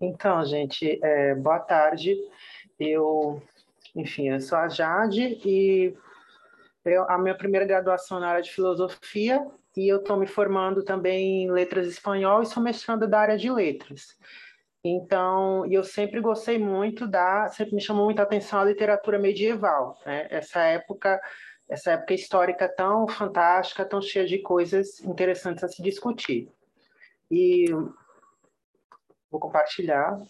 [0.00, 2.16] Então, gente, é, boa tarde.
[2.78, 3.42] Eu,
[3.94, 5.94] enfim, eu sou a Jade e
[6.86, 11.42] eu, a minha primeira graduação na área de filosofia e eu estou me formando também
[11.42, 14.16] em letras espanhol e sou mestrando da área de letras.
[14.82, 20.26] Então, eu sempre gostei muito da, sempre me chamou muita atenção a literatura medieval, né?
[20.30, 21.20] Essa época,
[21.68, 26.48] essa época histórica tão fantástica, tão cheia de coisas interessantes a se discutir.
[27.30, 27.66] E
[29.30, 30.20] Vou compartilhar.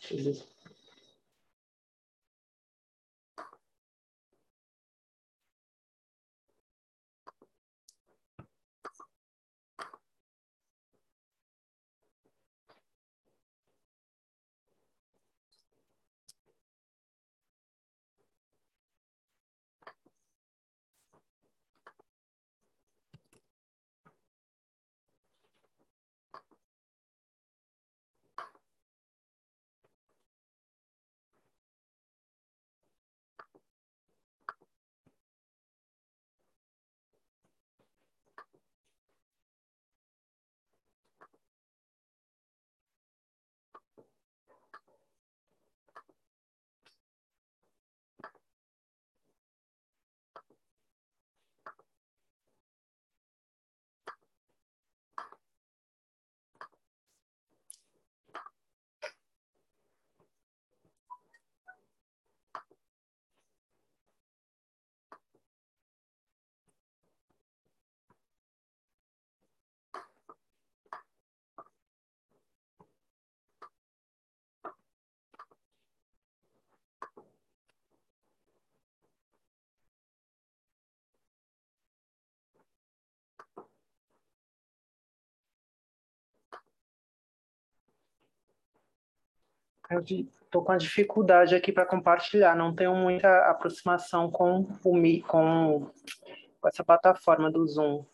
[89.91, 95.21] Eu estou com a dificuldade aqui para compartilhar, não tenho muita aproximação com o Mi,
[95.23, 95.91] com,
[96.61, 98.05] com essa plataforma do Zoom.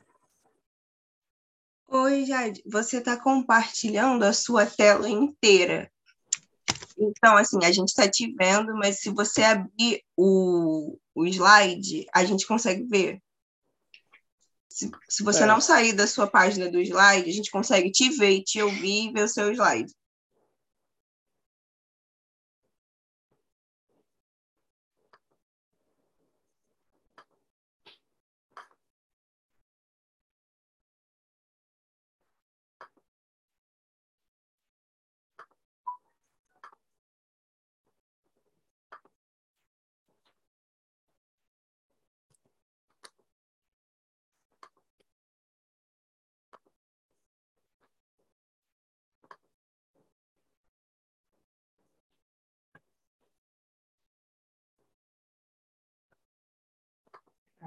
[1.88, 5.92] Oi, Jade, você está compartilhando a sua tela inteira.
[6.98, 12.24] Então, assim, a gente está te vendo, mas se você abrir o, o slide, a
[12.24, 13.20] gente consegue ver.
[14.70, 15.46] Se, se você é.
[15.46, 19.12] não sair da sua página do slide, a gente consegue te ver, te ouvir e
[19.12, 19.92] ver o seu slide.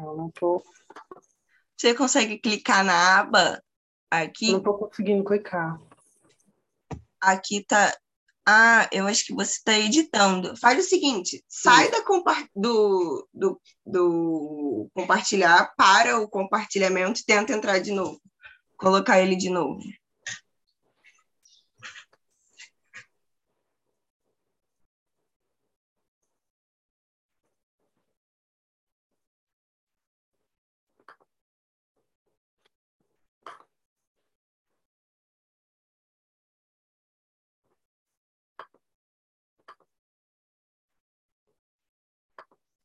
[0.02, 0.64] Eu não tô.
[1.78, 3.62] Você consegue clicar na aba
[4.10, 4.52] aqui?
[4.52, 5.80] Não tô conseguindo clicar.
[7.22, 7.96] Aqui tá.
[8.46, 10.56] Ah, eu acho que você está editando.
[10.58, 17.54] Faz o seguinte: sai da compa do, do, do compartilhar para o compartilhamento e tenta
[17.54, 18.20] entrar de novo.
[18.78, 19.80] Colocar ele de novo.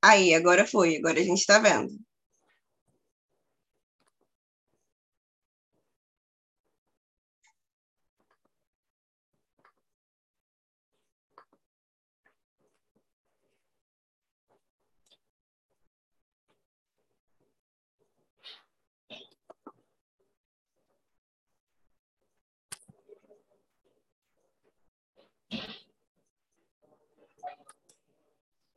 [0.09, 1.92] Aí, agora foi, agora a gente está vendo.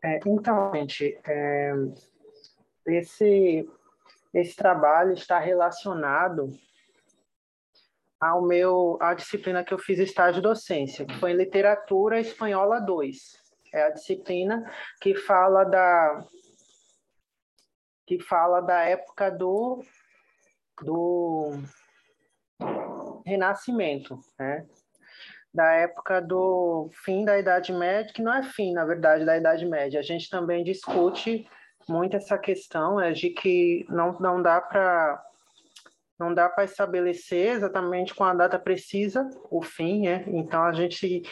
[0.07, 1.73] É, então, gente, é,
[2.85, 3.69] esse,
[4.33, 6.49] esse trabalho está relacionado
[8.17, 13.43] ao meu, à disciplina que eu fiz estágio docência, que foi em Literatura Espanhola 2.
[13.73, 14.63] É a disciplina
[15.01, 16.25] que fala da
[18.05, 19.83] que fala da época do,
[20.81, 21.51] do
[23.25, 24.65] Renascimento, né?
[25.57, 29.65] Da época do fim da Idade Média, que não é fim, na verdade, da Idade
[29.65, 29.99] Média.
[29.99, 31.49] A gente também discute
[31.89, 35.23] muito essa questão é de que não, não dá para
[36.19, 40.23] não dá para estabelecer exatamente com a data precisa o fim, né?
[40.27, 41.23] Então a gente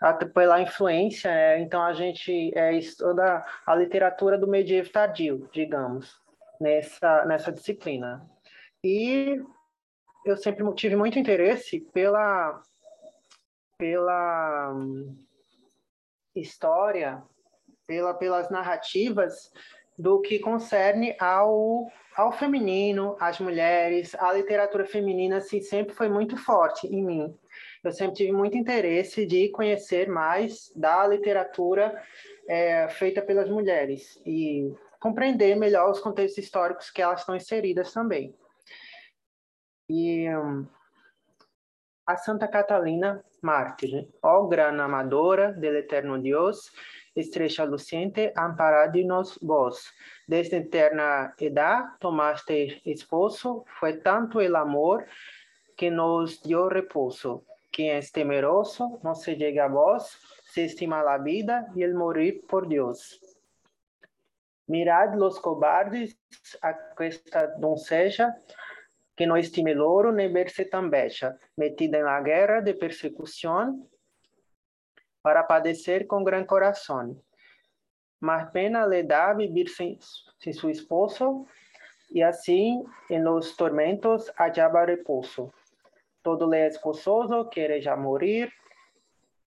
[0.00, 6.20] até pela influência, é, então a gente é, estuda a literatura do medievo tardio, digamos,
[6.60, 8.28] nessa, nessa disciplina.
[8.84, 9.40] E
[10.24, 12.60] eu sempre tive muito interesse pela,
[13.78, 14.74] pela
[16.34, 17.22] história,
[17.86, 19.52] pela, pelas narrativas
[19.98, 26.36] do que concerne ao, ao feminino, às mulheres, a literatura feminina assim, sempre foi muito
[26.36, 27.38] forte em mim.
[27.84, 32.02] Eu sempre tive muito interesse de conhecer mais da literatura
[32.48, 38.34] é, feita pelas mulheres e compreender melhor os contextos históricos que elas estão inseridas também.
[39.90, 40.66] E um,
[42.06, 46.72] a Santa Catalina, mártir, ó grana amadora del eterno Deus,
[47.14, 49.92] estrecha luciente, amparadnos vos.
[50.26, 55.06] Desde eterna edad tomaste esposo, fue tanto el amor
[55.76, 57.44] que nos dio reposo.
[57.70, 62.44] Quien es temeroso no se llega a vos, se estima la vida y el morir
[62.46, 63.20] por Dios.
[64.66, 66.18] Mirad los cobardes
[66.62, 68.36] a esta doncella,
[69.16, 73.88] que no estime louro nem verse tan bella, metida en la guerra de persecución
[75.22, 77.20] para padecer com gran coração.
[78.20, 79.98] Mas pena le dá vivir sem,
[80.38, 81.46] sem su esposo,
[82.10, 85.52] e assim, em los tormentos, hallaba repouso.
[86.22, 88.52] Todo le es gozoso, quiere já morir,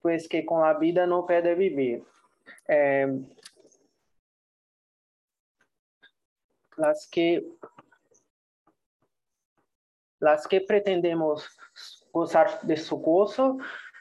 [0.02, 2.04] pues que com a vida não pode viver.
[2.68, 3.06] É,
[6.76, 7.42] las que
[10.20, 11.48] las que pretendemos
[12.12, 13.58] gozar de su gozo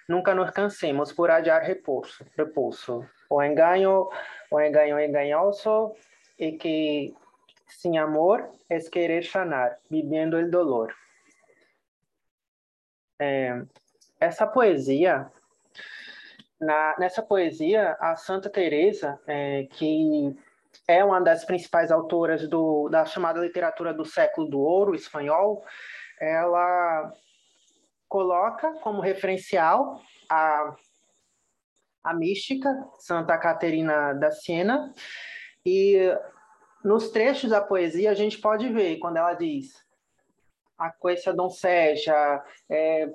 [0.08, 2.26] nunca nos cansemos por hallar repouso.
[2.36, 3.10] repouso.
[3.30, 4.10] O engano,
[4.52, 5.96] o engano engañoso
[6.38, 7.14] e que
[7.68, 10.94] sem amor é querer sanar, vivendo o dolor.
[14.20, 15.32] Essa poesia,
[16.60, 20.36] na, nessa poesia, a Santa Teresa, é, que
[20.88, 25.64] é uma das principais autoras do, da chamada literatura do século do ouro espanhol,
[26.20, 27.12] ela
[28.08, 30.76] coloca como referencial a,
[32.04, 32.70] a mística
[33.00, 34.94] Santa Caterina da Siena.
[35.66, 35.98] E
[36.84, 39.84] nos trechos da poesia a gente pode ver quando ela diz
[40.78, 43.10] a coisa donceja, é,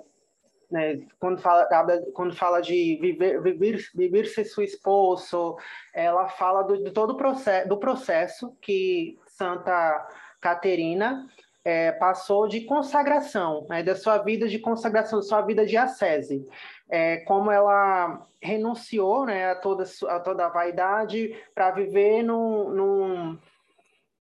[0.70, 1.68] né, quando, fala,
[2.14, 5.56] quando fala de viver, viver, viver ser seu esposo,
[5.92, 10.08] ela fala do, de todo o processo, do processo que Santa
[10.40, 11.26] Caterina
[11.64, 16.46] é, passou de consagração, né, da sua vida de consagração, da sua vida de ascese.
[16.88, 23.38] É, como ela renunciou né, a, toda, a toda a vaidade para viver num, num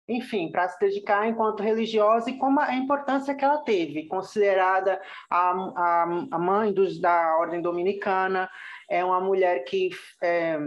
[0.07, 5.51] enfim, para se dedicar enquanto religiosa e como a importância que ela teve, considerada a,
[5.51, 8.49] a, a mãe dos, da ordem dominicana,
[8.89, 9.89] é uma mulher que
[10.21, 10.57] é,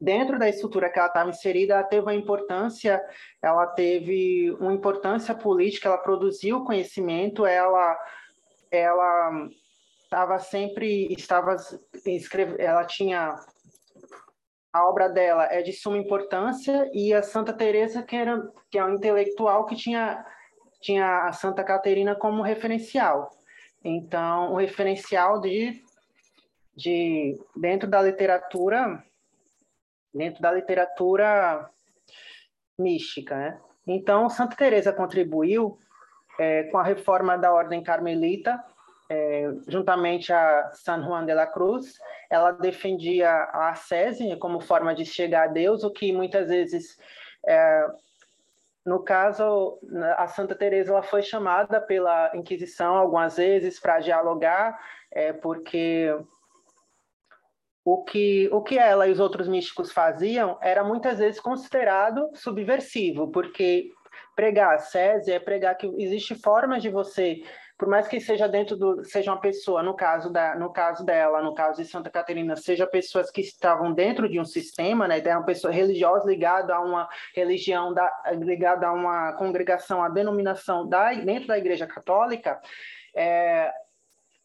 [0.00, 3.00] dentro da estrutura que ela estava inserida, ela teve uma importância,
[3.42, 7.98] ela teve uma importância política, ela produziu conhecimento, ela
[8.70, 9.48] ela
[10.04, 11.56] estava sempre estava
[12.58, 13.34] ela tinha
[14.72, 18.84] a obra dela é de suma importância e a Santa Teresa que era que é
[18.84, 20.24] um intelectual que tinha
[20.80, 23.28] tinha a Santa Caterina como referencial.
[23.84, 25.82] Então, um referencial de
[26.74, 29.04] de dentro da literatura
[30.12, 31.68] dentro da literatura
[32.78, 33.36] mística.
[33.36, 33.60] Né?
[33.86, 35.78] Então, Santa Teresa contribuiu
[36.38, 38.62] é, com a reforma da ordem carmelita,
[39.08, 41.98] é, juntamente a San Juan de la Cruz.
[42.30, 46.96] Ela defendia a ascese como forma de chegar a Deus, o que muitas vezes
[47.46, 47.86] é,
[48.84, 49.78] no caso,
[50.16, 56.16] a Santa Teresa ela foi chamada pela Inquisição algumas vezes para dialogar, é, porque
[57.84, 63.30] o que, o que ela e os outros místicos faziam era muitas vezes considerado subversivo,
[63.30, 63.88] porque
[64.36, 67.42] pregar a César é pregar que existe formas de você,
[67.78, 71.42] por mais que seja dentro do, seja uma pessoa, no caso da, no caso dela,
[71.42, 75.32] no caso de Santa Catarina, seja pessoas que estavam dentro de um sistema, né, então,
[75.32, 81.12] uma pessoa religiosa ligada a uma religião da, ligada a uma congregação, a denominação da
[81.14, 82.60] dentro da Igreja Católica,
[83.14, 83.72] é,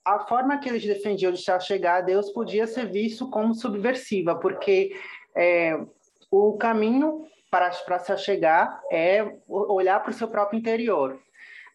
[0.05, 4.95] a forma que eles defendiam de chegar a Deus podia ser visto como subversiva, porque
[5.35, 5.77] é,
[6.29, 11.19] o caminho para, para se chegar é olhar para o seu próprio interior.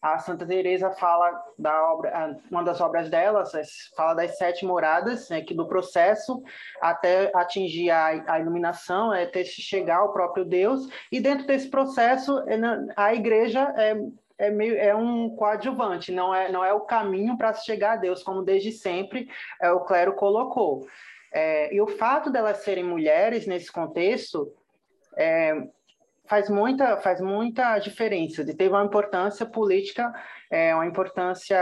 [0.01, 3.63] A Santa Teresa fala da obra, uma das obras delas, é,
[3.95, 6.43] fala das sete moradas, né, que do processo
[6.81, 12.39] até atingir a, a iluminação, é até chegar ao próprio Deus, e dentro desse processo
[12.49, 12.59] é,
[12.97, 13.95] a igreja é,
[14.41, 17.97] é meio é um coadjuvante, não é não é o caminho para se chegar a
[17.97, 19.29] Deus, como desde sempre
[19.61, 20.87] é, o clero colocou.
[21.33, 24.53] É, e o fato delas serem mulheres nesse contexto
[25.17, 25.55] é,
[26.27, 28.43] faz muita faz muita diferença.
[28.43, 30.11] E teve uma importância política,
[30.51, 31.61] é, uma importância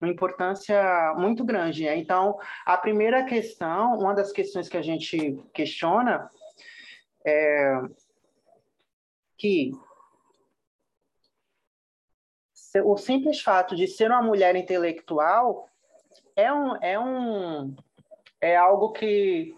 [0.00, 1.84] uma importância muito grande.
[1.84, 1.96] Né?
[1.96, 2.36] Então,
[2.66, 6.28] a primeira questão, uma das questões que a gente questiona
[7.24, 7.80] é
[9.38, 9.72] que
[12.80, 15.68] o simples fato de ser uma mulher intelectual
[16.34, 17.76] é um é um
[18.40, 19.54] é algo que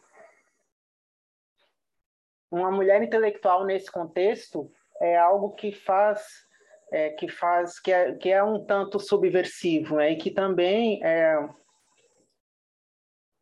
[2.51, 6.45] uma mulher intelectual nesse contexto é algo que faz
[6.93, 10.13] é, que faz que é, que é um tanto subversivo né?
[10.13, 11.49] e que também é,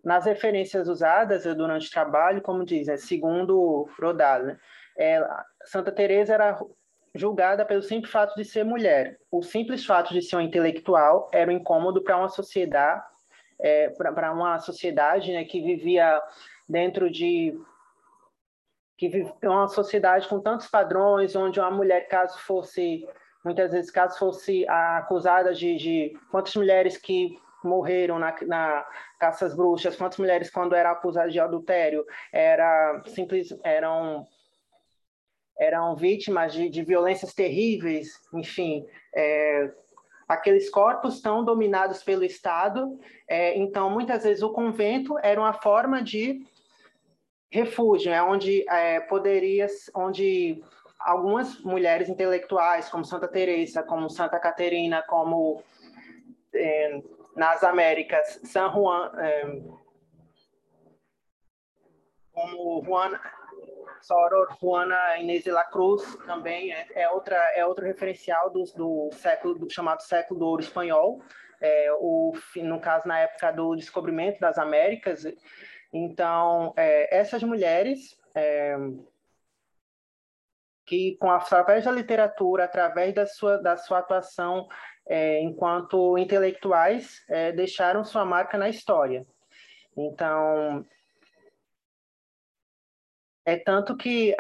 [0.05, 4.59] nas referências usadas durante o trabalho, como diz, é, segundo Rodal, né?
[4.97, 5.21] é,
[5.65, 6.59] Santa Teresa era
[7.15, 9.19] julgada pelo simples fato de ser mulher.
[9.31, 13.03] O simples fato de ser uma intelectual era um incômodo para uma sociedade,
[13.61, 16.21] é, para uma sociedade né, que vivia
[16.69, 17.59] dentro de
[18.97, 23.07] que vive uma sociedade com tantos padrões, onde uma mulher, caso fosse
[23.45, 28.87] muitas vezes caso fosse acusada de, de quantas mulheres que morreram na, na
[29.19, 34.27] caça às bruxas, quantas mulheres quando eram acusadas de adultério era simples eram
[35.63, 39.71] eram vítimas de, de violências terríveis, enfim, é,
[40.29, 46.03] aqueles corpos estão dominados pelo Estado, é, então muitas vezes o convento era uma forma
[46.03, 46.45] de
[47.51, 50.63] refúgio, é onde é, poderia, onde
[50.99, 55.63] algumas mulheres intelectuais, como Santa Teresa, como Santa Caterina, como
[56.55, 57.03] é,
[57.37, 59.63] nas Américas, San Juan, é,
[62.33, 63.21] como Juana,
[64.03, 69.11] Soror Juana Inês de la Cruz também é, é, outra é outro referencial do, do
[69.13, 71.21] século do chamado século do ouro espanhol,
[71.61, 75.25] é, o no caso na época do descobrimento das Américas.
[75.93, 78.77] Então é, essas mulheres é,
[80.87, 84.69] que, com através da literatura, através da sua, da sua atuação
[85.07, 89.27] é, enquanto intelectuais, é, deixaram sua marca na história.
[89.97, 90.85] Então,
[93.45, 94.35] é tanto que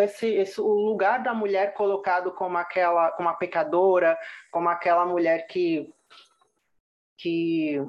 [0.00, 4.18] esse, esse, o lugar da mulher colocado como aquela, como a pecadora,
[4.50, 5.92] como aquela mulher que,
[7.16, 7.80] que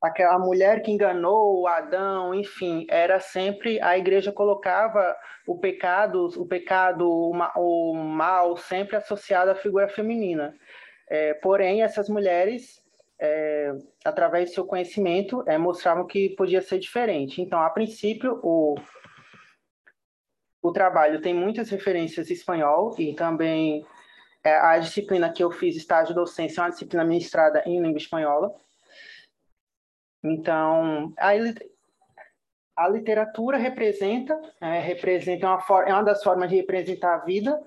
[0.00, 5.16] aquela mulher que enganou Adão, enfim, era sempre a igreja colocava
[5.46, 10.54] o pecado, o pecado, o mal sempre associado à figura feminina.
[11.10, 12.82] É, porém, essas mulheres,
[13.20, 13.72] é,
[14.04, 17.42] através do seu conhecimento, é, mostravam que podia ser diferente.
[17.42, 18.76] Então, a princípio, o
[20.60, 23.86] o trabalho tem muitas referências em espanhol e também
[24.42, 28.54] é, a disciplina que eu fiz, estágio docência, é uma disciplina ministrada em língua espanhola.
[30.22, 31.30] Então, a,
[32.76, 37.60] a literatura representa, é, representa uma é uma das formas de representar a vida,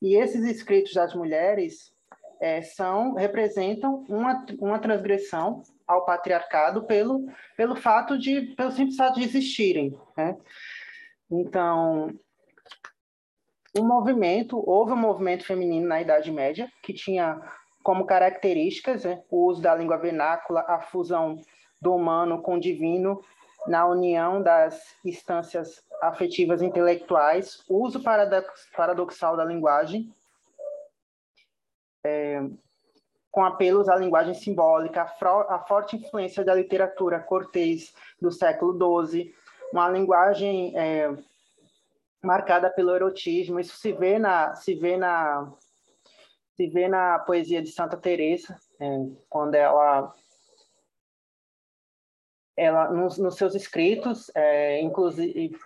[0.00, 1.92] e esses escritos das mulheres
[2.40, 7.26] é, são representam uma, uma transgressão ao patriarcado pelo,
[7.56, 9.98] pelo fato de pelo simples fato de existirem.
[10.16, 10.36] Né?
[11.30, 12.10] Então,
[13.78, 17.40] o movimento houve um movimento feminino na Idade Média que tinha
[17.82, 21.40] como características né, o uso da língua vernácula, a fusão
[21.80, 23.20] do humano com o divino
[23.66, 28.02] na união das instâncias afetivas intelectuais, uso
[28.74, 30.12] paradoxal da linguagem,
[32.06, 32.48] é,
[33.30, 39.34] com apelos à linguagem simbólica, a, forte influência da literatura cortês do século XII,
[39.72, 41.14] uma linguagem é,
[42.22, 43.60] marcada pelo erotismo.
[43.60, 45.52] Isso se vê na se vê na
[46.56, 48.86] se vê na poesia de Santa Teresa, é,
[49.28, 50.14] quando ela
[52.56, 55.58] ela nos, nos seus escritos, é, inclusive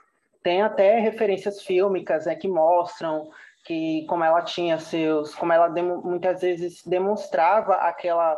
[0.43, 3.31] tem até referências fílmicas né, que mostram
[3.65, 8.37] que como ela tinha seus, como ela muitas vezes demonstrava aquela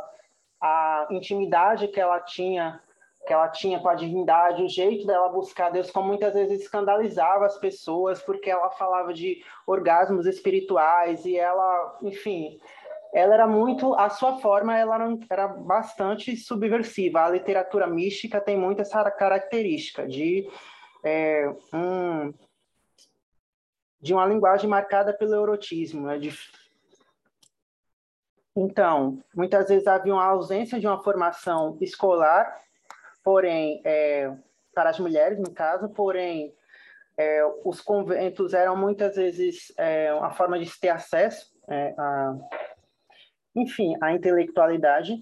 [0.61, 2.81] a intimidade que ela tinha
[3.27, 7.47] que ela tinha com a divindade, o jeito dela buscar Deus, como muitas vezes escandalizava
[7.47, 12.59] as pessoas, porque ela falava de orgasmos espirituais e ela, enfim,
[13.15, 17.21] ela era muito, a sua forma ela era, era bastante subversiva.
[17.21, 20.49] A literatura mística tem muito essa característica de
[21.05, 22.35] é, um,
[24.03, 26.19] de uma linguagem marcada pelo erotismo, né?
[26.19, 26.37] de,
[28.55, 32.61] então, muitas vezes havia uma ausência de uma formação escolar,
[33.25, 34.37] porém, é,
[34.75, 36.55] para as mulheres, no caso, porém,
[37.17, 42.37] é, os conventos eram muitas vezes é, uma forma de ter acesso é, a,
[43.55, 45.17] enfim, a intelectualidade.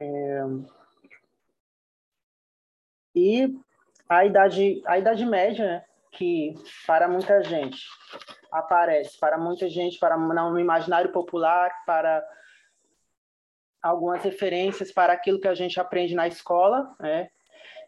[0.00, 0.42] É,
[3.14, 3.58] e
[4.08, 5.84] a idade, a idade média, né,
[6.18, 6.52] que
[6.84, 7.86] para muita gente
[8.50, 12.26] aparece, para muita gente, para no imaginário popular, para
[13.80, 17.30] algumas referências para aquilo que a gente aprende na escola, né?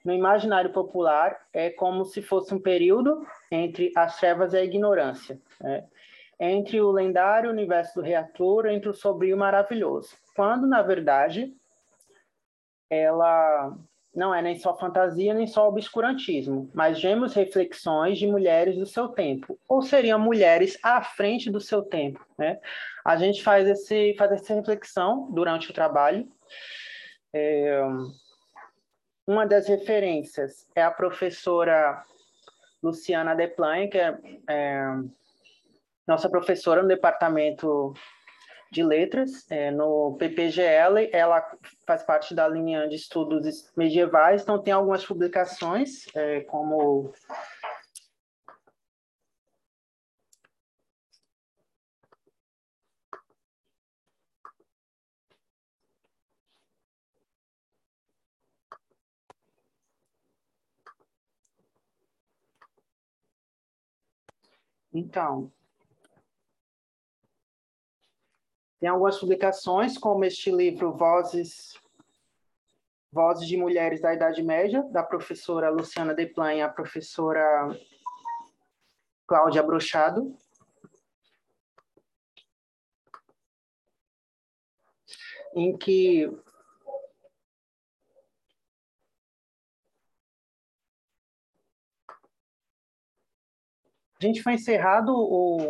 [0.04, 5.38] No imaginário popular é como se fosse um período entre as trevas e a ignorância,
[5.60, 5.86] né?
[6.38, 11.54] entre o lendário universo do reator, entre o sombrio maravilhoso, quando na verdade
[12.88, 13.76] ela
[14.14, 19.08] não é nem só fantasia, nem só obscurantismo, mas vemos reflexões de mulheres do seu
[19.08, 22.24] tempo, ou seriam mulheres à frente do seu tempo.
[22.36, 22.58] Né?
[23.04, 26.28] A gente faz, esse, faz essa reflexão durante o trabalho.
[27.32, 27.80] É,
[29.26, 32.04] uma das referências é a professora
[32.82, 34.84] Luciana Deplanha, que é, é
[36.06, 37.94] nossa professora no departamento
[38.70, 41.44] de letras é, no PPGL, ela
[41.86, 47.12] faz parte da linha de estudos medievais, então tem algumas publicações, é, como
[64.92, 65.52] Então,
[68.80, 71.78] Tem algumas publicações, como este livro Vozes,
[73.12, 77.78] Vozes de Mulheres da Idade Média, da professora Luciana Deplan e a professora
[79.26, 80.34] Cláudia Brochado.
[85.54, 86.24] Em que
[94.18, 95.68] a gente foi encerrado o,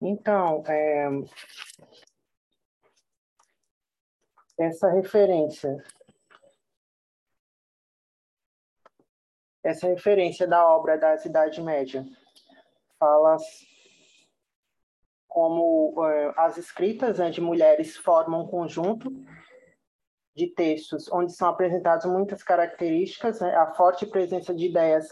[0.00, 1.08] Então, é,
[4.58, 5.76] essa referência,
[9.62, 12.04] essa referência da obra da Idade Média
[12.98, 13.36] fala
[15.26, 19.10] como é, as escritas né, de mulheres formam um conjunto
[20.34, 25.08] de textos onde são apresentadas muitas características, né, a forte presença de ideias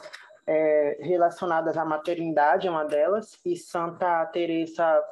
[0.46, 5.02] é, relacionadas à maternidade, é uma delas, e Santa Teresa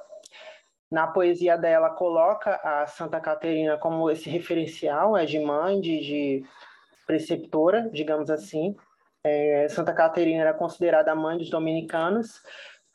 [0.90, 6.44] na poesia dela coloca a Santa Caterina como esse referencial, é de mãe, de, de
[7.06, 8.76] preceptora, digamos assim.
[9.24, 12.42] É, Santa Caterina era considerada a mãe dos dominicanos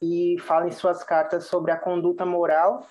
[0.02, 2.88] e fala em suas cartas sobre a conduta moral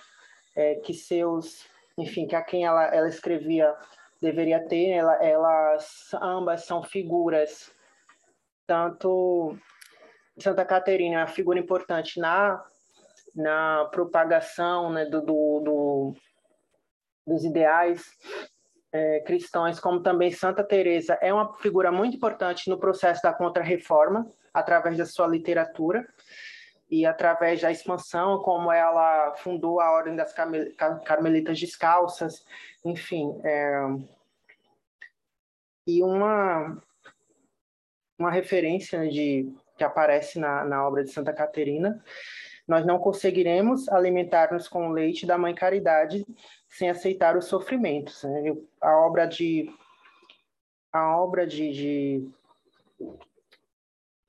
[0.55, 1.65] é, que seus,
[1.97, 3.75] enfim, que a quem ela, ela escrevia
[4.21, 4.91] deveria ter.
[4.91, 7.73] Ela, elas ambas são figuras
[8.69, 9.59] tanto
[10.39, 12.63] Santa Caterina é uma figura importante na,
[13.35, 16.15] na propagação né, do, do, do
[17.27, 18.07] dos ideais
[18.93, 24.31] é, cristãos, como também Santa Teresa é uma figura muito importante no processo da Contra-Reforma,
[24.53, 26.07] através da sua literatura
[26.91, 30.35] e através da expansão, como ela fundou a Ordem das
[31.05, 32.47] Carmelitas Descalças,
[32.83, 33.39] enfim.
[33.45, 33.83] É...
[35.87, 36.83] E uma
[38.19, 42.03] uma referência de que aparece na, na obra de Santa Caterina.
[42.67, 46.27] Nós não conseguiremos alimentar-nos com o leite da Mãe Caridade
[46.69, 48.25] sem aceitar os sofrimentos.
[48.25, 48.55] Né?
[48.81, 49.73] A obra de
[50.93, 52.31] a obra de, de,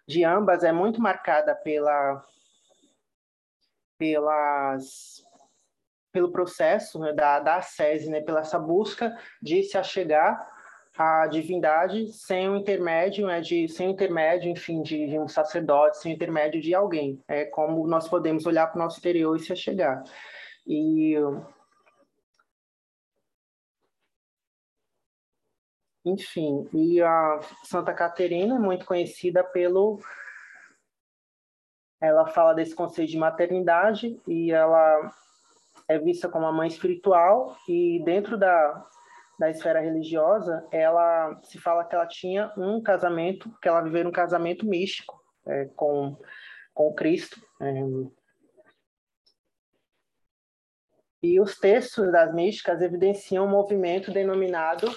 [0.08, 2.24] de ambas é muito marcada pela
[3.98, 5.26] pelas
[6.12, 10.59] pelo processo né, da, da ascese, né, pela essa busca de se achegar
[11.00, 15.98] a divindade sem o intermédio, né, de, sem o intermédio, enfim, de, de, um sacerdote,
[15.98, 17.24] sem o intermédio de alguém.
[17.26, 20.04] É como nós podemos olhar para o nosso exterior e se achegar.
[20.68, 21.16] E
[26.06, 30.00] enfim, e a Santa Caterina é muito conhecida pelo
[32.02, 35.12] ela fala desse conceito de maternidade e ela
[35.88, 38.90] é vista como a mãe espiritual e dentro da,
[39.40, 44.12] da esfera religiosa ela se fala que ela tinha um casamento que ela viveu um
[44.12, 46.18] casamento místico é, com
[46.74, 47.74] com Cristo é,
[51.22, 54.90] e os textos das místicas evidenciam um movimento denominado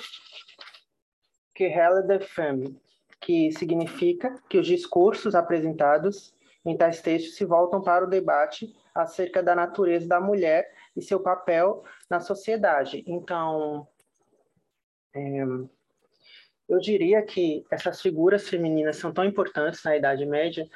[1.52, 2.80] Querelle de Femme,
[3.20, 6.32] que significa que os discursos apresentados
[6.64, 11.18] em tais textos se voltam para o debate acerca da natureza da mulher e seu
[11.18, 13.02] papel na sociedade.
[13.06, 13.88] Então,
[15.14, 15.42] é,
[16.68, 20.66] eu diria que essas figuras femininas são tão importantes na Idade Média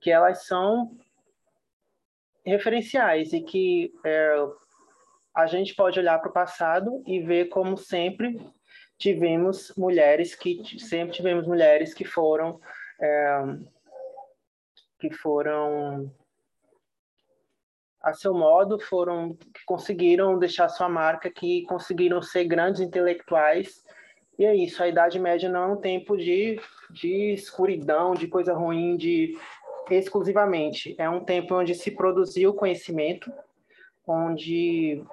[0.00, 0.96] que elas são
[2.44, 4.36] referenciais e que é,
[5.34, 8.40] a gente pode olhar para o passado e ver como sempre
[8.96, 12.60] tivemos mulheres que sempre tivemos mulheres que foram
[13.00, 13.42] é,
[14.98, 16.10] que foram
[18.06, 23.84] a seu modo foram que conseguiram deixar sua marca, que conseguiram ser grandes intelectuais.
[24.38, 28.54] E é isso, a Idade Média não é um tempo de, de escuridão, de coisa
[28.54, 29.36] ruim, de
[29.90, 30.94] exclusivamente.
[30.98, 33.32] É um tempo onde se produziu conhecimento,
[34.06, 35.04] onde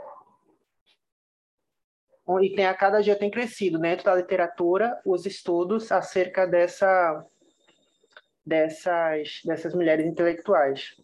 [2.44, 7.26] e tem a cada dia tem crescido dentro da literatura os estudos acerca dessa
[8.46, 10.96] dessas dessas mulheres intelectuais.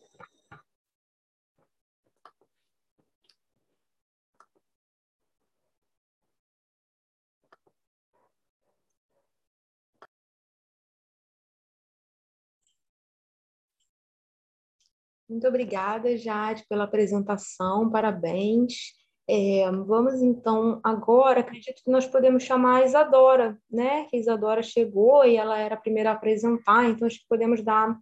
[15.29, 18.93] Muito obrigada, Jade, pela apresentação, parabéns.
[19.27, 24.05] É, vamos então agora, acredito que nós podemos chamar a Isadora, né?
[24.05, 27.63] Que a Isadora chegou e ela era a primeira a apresentar, então acho que podemos
[27.63, 27.95] dar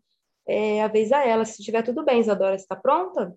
[0.48, 1.44] é, a vez a ela.
[1.44, 3.36] Se estiver tudo bem, Isadora, está pronta?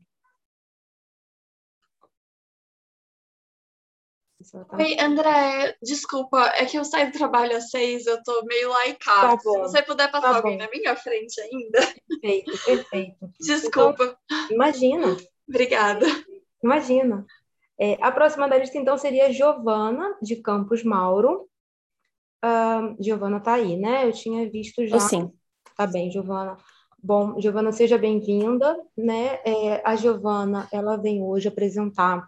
[4.72, 8.86] Oi, André, desculpa, é que eu saio do trabalho às seis, eu tô meio lá
[8.86, 9.36] e cá.
[9.36, 10.64] Tá Se você puder passar tá alguém bom.
[10.64, 11.78] na minha frente ainda.
[12.08, 13.30] Perfeito, perfeito.
[13.38, 14.16] Desculpa.
[14.24, 15.16] Então, imagina.
[15.46, 16.06] Obrigada.
[16.64, 17.26] Imagina.
[17.78, 21.46] É, a próxima da lista, então, seria Giovana, de Campos Mauro.
[22.42, 24.06] Uh, Giovana tá aí, né?
[24.06, 24.98] Eu tinha visto já.
[25.00, 25.30] Sim.
[25.76, 26.56] Tá bem, Giovana.
[27.02, 29.40] Bom, Giovana, seja bem-vinda, né?
[29.44, 32.26] É, a Giovana, ela vem hoje apresentar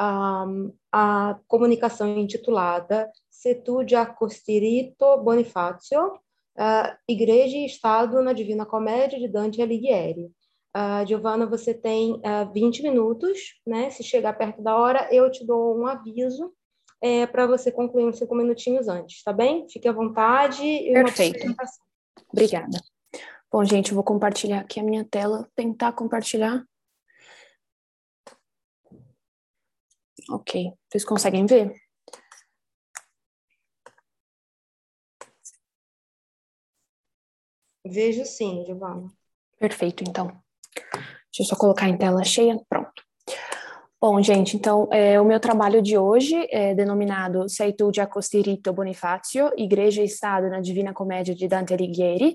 [0.00, 9.18] um, a comunicação intitulada Setu de Acostirito Bonifacio, uh, Igreja e Estado na Divina Comédia
[9.18, 10.30] de Dante Alighieri.
[10.76, 13.90] Uh, Giovana, você tem uh, ah, 20 minutos, né?
[13.90, 16.52] Se chegar perto da hora, eu te dou um aviso
[17.00, 19.68] é, para você concluir uns cinco minutinhos antes, tá bem?
[19.68, 20.62] Fique à vontade.
[20.92, 21.54] Perfeito.
[22.32, 22.78] Obrigada.
[23.50, 26.64] Bom, gente, eu vou compartilhar aqui a minha tela, tentar compartilhar.
[30.30, 31.74] Ok, vocês conseguem ver?
[37.84, 39.12] Vejo sim, Giovana.
[39.58, 40.28] Perfeito, então.
[41.32, 42.58] Deixa eu só colocar em tela cheia.
[42.68, 43.02] Pronto.
[44.04, 48.72] Bom, gente, então, é, o meu trabalho de hoje é denominado Sei tu de Acostirito
[48.72, 52.34] Bonifacio, Igreja e Estado na Divina Comédia de Dante Alighieri,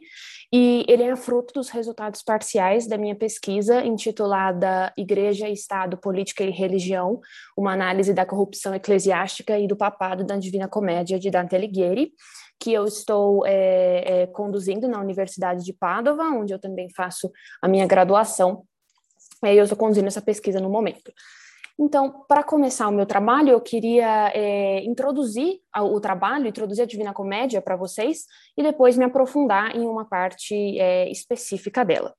[0.49, 6.51] e ele é fruto dos resultados parciais da minha pesquisa intitulada Igreja, Estado, Política e
[6.51, 7.19] Religião,
[7.57, 12.13] uma análise da corrupção eclesiástica e do papado da Divina Comédia de Dante Alighieri,
[12.57, 17.29] que eu estou é, é, conduzindo na Universidade de Padova, onde eu também faço
[17.61, 18.63] a minha graduação,
[19.43, 21.11] e eu estou conduzindo essa pesquisa no momento.
[21.79, 27.13] Então, para começar o meu trabalho, eu queria é, introduzir o trabalho, introduzir a Divina
[27.13, 28.25] Comédia para vocês
[28.57, 32.15] e depois me aprofundar em uma parte é, específica dela.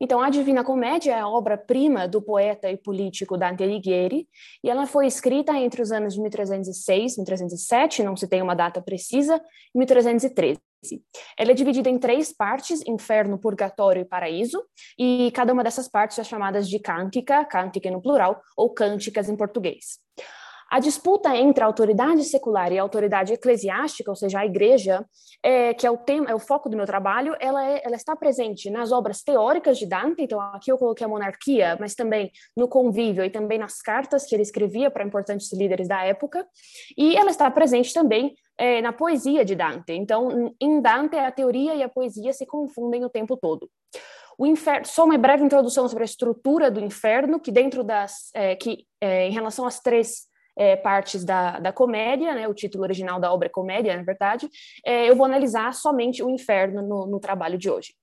[0.00, 4.28] Então, a Divina Comédia é a obra-prima do poeta e político Dante Alighieri,
[4.62, 8.54] e ela foi escrita entre os anos de 1306 e 1307, não se tem uma
[8.54, 9.40] data precisa,
[9.74, 10.58] e 1313.
[11.38, 14.62] Ela é dividida em três partes: inferno, purgatório e paraíso,
[14.98, 19.36] e cada uma dessas partes é chamadas de cântica, cântica no plural, ou cânticas em
[19.36, 19.98] português.
[20.70, 25.02] A disputa entre a autoridade secular e a autoridade eclesiástica, ou seja, a igreja,
[25.42, 28.14] é, que é o tema, é o foco do meu trabalho, ela, é, ela está
[28.14, 32.68] presente nas obras teóricas de Dante, então aqui eu coloquei a monarquia, mas também no
[32.68, 36.46] convívio e também nas cartas que ele escrevia para importantes líderes da época,
[36.98, 39.92] e ela está presente também é, na poesia de Dante.
[39.92, 43.70] Então, em Dante, a teoria e a poesia se confundem o tempo todo.
[44.36, 48.54] O inferno, só uma breve introdução sobre a estrutura do inferno, que dentro das, é,
[48.54, 53.20] que é, em relação às três é, partes da, da comédia, né, o título original
[53.20, 54.48] da obra é comédia, na verdade,
[54.84, 57.94] é, eu vou analisar somente o inferno no, no trabalho de hoje.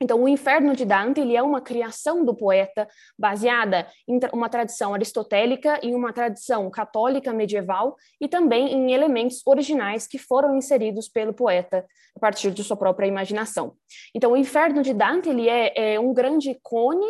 [0.00, 2.86] Então, o Inferno de Dante ele é uma criação do poeta
[3.18, 10.06] baseada em uma tradição aristotélica e uma tradição católica medieval e também em elementos originais
[10.06, 11.84] que foram inseridos pelo poeta
[12.16, 13.74] a partir de sua própria imaginação.
[14.14, 17.06] Então, o Inferno de Dante ele é, é um grande cone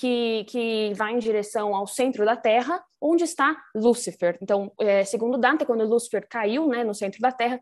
[0.00, 4.38] que, que vai em direção ao centro da Terra, onde está Lúcifer.
[4.40, 7.60] Então, é, segundo Dante, quando Lúcifer caiu né, no centro da Terra,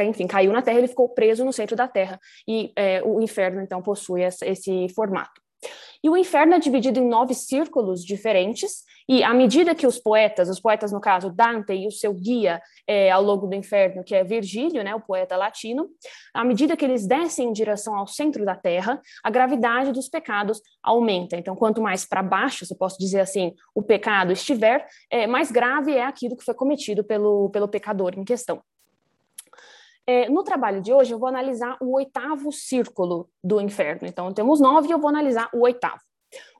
[0.00, 2.20] enfim, caiu na Terra, ele ficou preso no centro da Terra.
[2.46, 5.40] E é, o inferno, então, possui esse formato.
[6.02, 10.48] E o inferno é dividido em nove círculos diferentes, e à medida que os poetas,
[10.48, 14.14] os poetas no caso Dante e o seu guia é, ao longo do inferno, que
[14.14, 15.88] é Virgílio, né, o poeta latino,
[16.34, 20.60] à medida que eles descem em direção ao centro da Terra, a gravidade dos pecados
[20.82, 21.36] aumenta.
[21.36, 25.92] Então, quanto mais para baixo, se posso dizer assim, o pecado estiver, é, mais grave
[25.92, 28.60] é aquilo que foi cometido pelo, pelo pecador em questão.
[30.06, 34.06] É, no trabalho de hoje, eu vou analisar o oitavo círculo do inferno.
[34.06, 36.00] Então, temos nove e eu vou analisar o oitavo.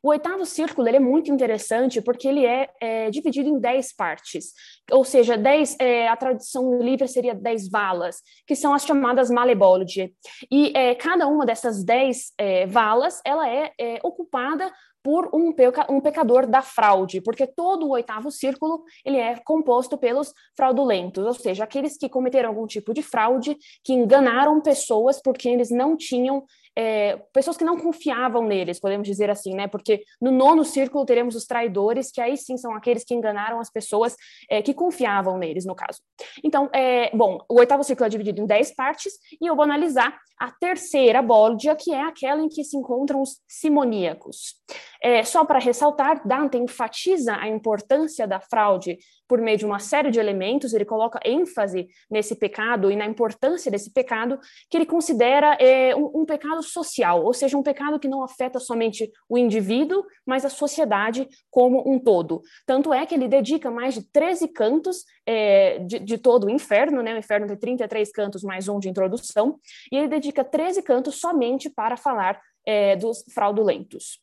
[0.03, 4.53] O oitavo círculo é muito interessante porque ele é, é, dividido em dez partes,
[4.91, 10.15] ou seja, dez, é, a tradução livre seria dez valas, que são as chamadas malebolge.
[10.51, 14.73] E é, cada uma dessas dez é, valas, ela é, é ocupada
[15.07, 19.97] por um, peca, um pecador da fraude, porque todo o oitavo círculo ele é composto
[19.97, 25.49] pelos fraudulentos, ou seja, aqueles que cometeram algum tipo de fraude, que enganaram pessoas porque
[25.49, 26.45] eles não tinham
[26.77, 29.67] é, pessoas que não confiavam neles, podemos dizer assim, né?
[29.67, 33.71] Porque no nono círculo teremos os traidores, que aí sim são aqueles que enganaram as
[33.71, 34.15] pessoas
[34.51, 36.01] é, que confiavam neles, no caso.
[36.45, 40.19] Então, é, bom, o oitavo círculo é dividido em dez partes, e eu vou analisar
[40.39, 44.57] a terceira bóldia, que é aquela em que se encontram os simoníacos.
[45.03, 50.11] É, só para ressaltar, Dante enfatiza a importância da fraude por meio de uma série
[50.11, 54.39] de elementos, ele coloca ênfase nesse pecado e na importância desse pecado,
[54.71, 58.59] que ele considera é, um, um, pecado social, ou seja, um pecado que não afeta
[58.59, 62.43] somente o indivíduo, mas a sociedade como um todo.
[62.67, 67.03] Tanto é que ele dedica mais de 13 cantos é, de, de, todo o inferno,
[67.03, 67.15] né?
[67.15, 69.59] o inferno tem 33 cantos mais um de introdução,
[69.91, 74.21] e ele dedica 13 cantos somente para falar é, dos fraudulentos.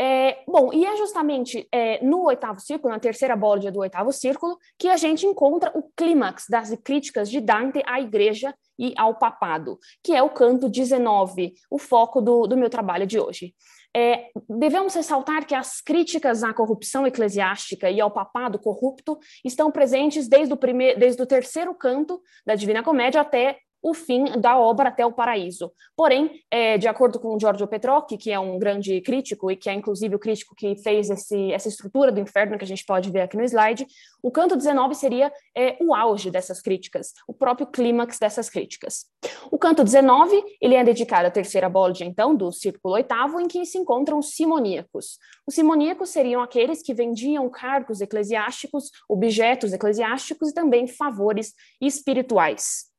[0.00, 4.58] É, bom, e é justamente é, no oitavo círculo, na terceira bola do oitavo círculo,
[4.76, 9.78] que a gente encontra o clímax das críticas de Dante à igreja e ao papado,
[10.02, 13.54] que é o canto 19, o foco do, do meu trabalho de hoje.
[13.96, 20.26] É, devemos ressaltar que as críticas à corrupção eclesiástica e ao papado corrupto estão presentes
[20.26, 20.58] desde o,
[20.98, 25.70] desde o terceiro canto da Divina Comédia até o fim da obra até o paraíso.
[25.94, 29.74] Porém, é, de acordo com Giorgio Petrocchi, que é um grande crítico e que é
[29.74, 33.20] inclusive o crítico que fez esse, essa estrutura do inferno que a gente pode ver
[33.20, 33.86] aqui no slide,
[34.22, 39.04] o canto 19 seria é, o auge dessas críticas, o próprio clímax dessas críticas.
[39.50, 43.66] O canto 19, ele é dedicado à terceira bolde, então, do círculo oitavo, em que
[43.66, 45.18] se encontram os simoníacos.
[45.46, 52.93] Os simoníacos seriam aqueles que vendiam cargos eclesiásticos, objetos eclesiásticos e também favores espirituais.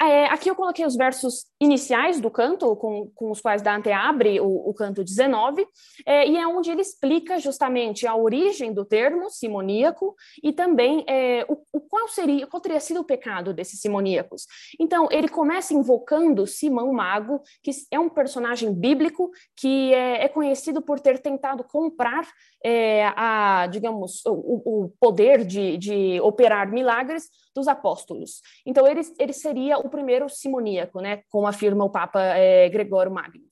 [0.00, 4.40] É, aqui eu coloquei os versos iniciais do canto, com, com os quais Dante abre
[4.40, 5.66] o, o canto 19,
[6.04, 11.46] é, e é onde ele explica justamente a origem do termo simoníaco e também é,
[11.48, 14.46] o, o, qual seria, qual teria sido o pecado desses simoníacos.
[14.78, 20.82] Então, ele começa invocando Simão Mago, que é um personagem bíblico que é, é conhecido
[20.82, 22.28] por ter tentado comprar
[22.62, 28.42] é, a, digamos, o, o poder de, de operar milagres dos apóstolos.
[28.66, 33.46] Então, ele, ele seria o primeiro simoníaco, né, afirma o Papa é, Gregório Magno.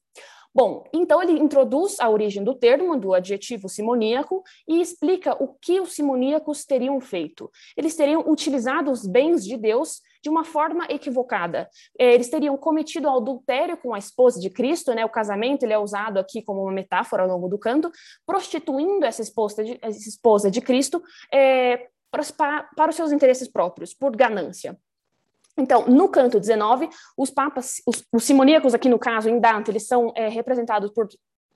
[0.56, 5.80] Bom, então ele introduz a origem do termo, do adjetivo simoníaco, e explica o que
[5.80, 7.50] os simoníacos teriam feito.
[7.76, 11.68] Eles teriam utilizado os bens de Deus de uma forma equivocada.
[11.98, 15.04] É, eles teriam cometido adultério com a esposa de Cristo, né?
[15.04, 17.90] O casamento ele é usado aqui como uma metáfora ao longo do canto,
[18.24, 21.02] prostituindo essa esposa de, essa esposa de Cristo
[21.32, 21.88] é,
[22.36, 24.78] para, para os seus interesses próprios, por ganância.
[25.56, 29.86] Então, no canto 19, os papas, os, os simoníacos aqui no caso, em Dante, eles
[29.86, 31.08] são é, representados por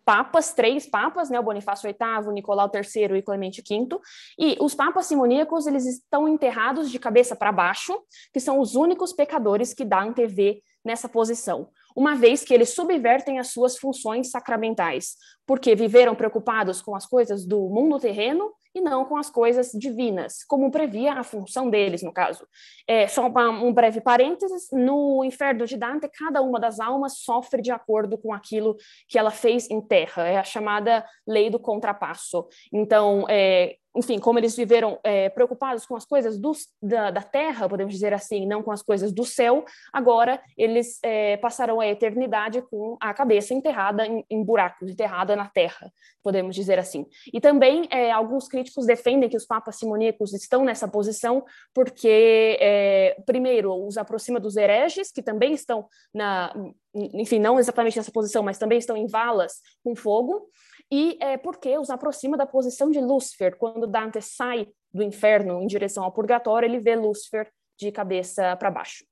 [0.09, 4.01] papas, três papas, né, o Bonifácio VIII, Nicolau III e Clemente V,
[4.39, 7.93] e os papas simoníacos, eles estão enterrados de cabeça para baixo,
[8.33, 11.69] que são os únicos pecadores que Dante vê nessa posição.
[11.95, 17.45] uma vez que eles subvertem as suas funções sacramentais, porque viveram preocupados com as coisas
[17.45, 22.13] do mundo terreno e não com as coisas divinas, como previa a função deles, no
[22.13, 22.47] caso.
[22.87, 27.61] É, só uma, um breve parênteses: no inferno de Dante, cada uma das almas sofre
[27.61, 28.77] de acordo com aquilo
[29.09, 32.47] que ela fez em terra, é a chamada lei do contrapasso.
[32.73, 37.69] Então, é, enfim, como eles viveram é, preocupados com as coisas do, da, da, terra,
[37.69, 42.63] podemos dizer assim, não com as coisas do céu, agora eles é, passarão a eternidade
[42.63, 47.07] com a cabeça enterrada em, em, buracos, enterrada na terra, podemos dizer assim.
[47.33, 53.17] E também é, alguns críticos defendem que os papas simoníacos estão nessa posição porque, é,
[53.27, 56.55] primeiro, os aproxima dos hereges, que também estão na,
[56.95, 60.49] enfim, não exatamente nessa posição, mas também estão em valas com fogo,
[60.91, 63.57] e é, porque os aproxima da posição de Lúcifer.
[63.57, 68.71] Quando Dante sai do inferno em direção ao purgatório, ele vê Lúcifer de cabeça para
[68.71, 69.05] baixo.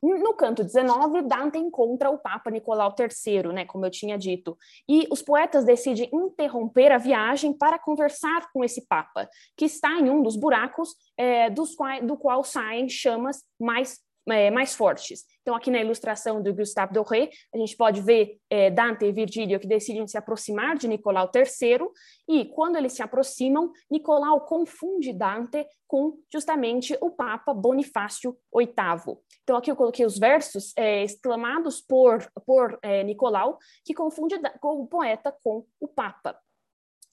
[0.00, 4.56] No canto 19, Dante encontra o Papa Nicolau III, né, como eu tinha dito,
[4.88, 10.08] e os poetas decidem interromper a viagem para conversar com esse Papa, que está em
[10.08, 13.98] um dos buracos é, dos qual, do qual saem chamas mais
[14.30, 15.24] é, mais fortes.
[15.42, 19.58] Então, aqui na ilustração do Gustave Doré, a gente pode ver é, Dante e Virgílio
[19.58, 21.88] que decidem se aproximar de Nicolau III,
[22.28, 29.16] e quando eles se aproximam, Nicolau confunde Dante com justamente o Papa Bonifácio VIII.
[29.42, 34.86] Então, aqui eu coloquei os versos é, exclamados por, por é, Nicolau, que confunde o
[34.86, 36.38] poeta com o Papa.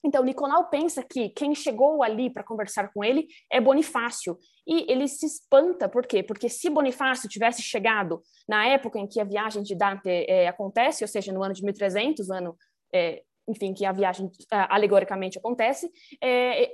[0.04, 4.38] Então, Nicolau pensa que quem chegou ali para conversar com ele é Bonifácio.
[4.66, 6.22] E ele se espanta, por quê?
[6.22, 11.02] Porque se Bonifácio tivesse chegado na época em que a viagem de Dante é, acontece,
[11.02, 12.56] ou seja, no ano de 1300, ano,
[12.94, 15.90] é, enfim, que a viagem alegoricamente acontece,
[16.22, 16.72] é,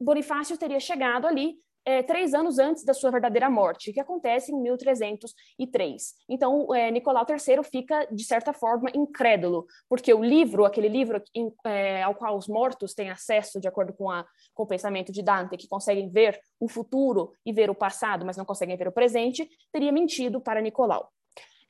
[0.00, 4.60] Bonifácio teria chegado ali é, três anos antes da sua verdadeira morte, que acontece em
[4.60, 6.14] 1303.
[6.28, 11.52] Então, é, Nicolau III fica, de certa forma, incrédulo, porque o livro, aquele livro em,
[11.64, 15.22] é, ao qual os mortos têm acesso, de acordo com, a, com o pensamento de
[15.22, 18.92] Dante, que conseguem ver o futuro e ver o passado, mas não conseguem ver o
[18.92, 21.10] presente, teria mentido para Nicolau.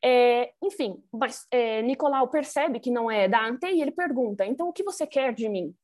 [0.07, 4.73] É, enfim, mas é, Nicolau percebe que não é Dante e ele pergunta: então o
[4.73, 5.75] que você quer de mim?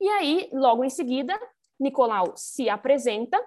[0.00, 1.38] E aí, logo em seguida,
[1.78, 3.38] Nicolau se apresenta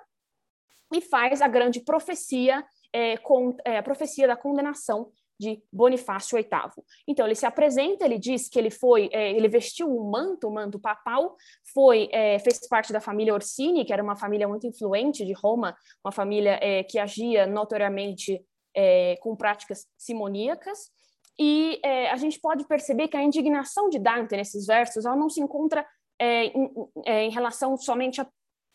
[0.94, 6.84] e faz a grande profecia, é, com, é, a profecia da condenação de Bonifácio VIII.
[7.08, 10.52] Então ele se apresenta, ele diz que ele foi, é, ele vestiu um manto, um
[10.52, 11.38] manto papal,
[11.74, 15.76] foi, é, fez parte da família Orsini, que era uma família muito influente de Roma,
[16.04, 18.44] uma família é, que agia notoriamente
[18.76, 20.92] é, com práticas simoníacas.
[21.40, 25.30] E é, a gente pode perceber que a indignação de Dante nesses versos, ela não
[25.30, 25.88] se encontra
[26.20, 26.70] é, em,
[27.06, 28.28] em relação somente a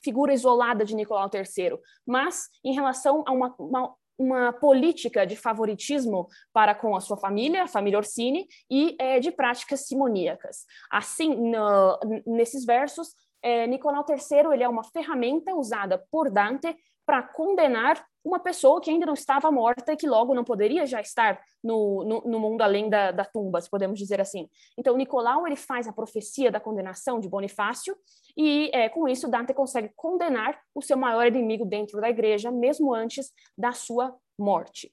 [0.05, 6.29] figura isolada de Nicolau III, mas em relação a uma, uma, uma política de favoritismo
[6.53, 10.65] para com a sua família, a família Orsini, e é, de práticas simoníacas.
[10.91, 17.23] Assim, no, nesses versos, é, Nicolau III ele é uma ferramenta usada por Dante para
[17.23, 21.39] condenar uma pessoa que ainda não estava morta e que logo não poderia já estar
[21.63, 24.49] no, no, no mundo além da, da, tumba, se podemos dizer assim.
[24.79, 27.97] Então, Nicolau ele faz a profecia da condenação de Bonifácio
[28.37, 32.95] e, é, com isso, Dante consegue condenar o seu maior inimigo dentro da igreja, mesmo
[32.95, 34.91] antes da sua morte.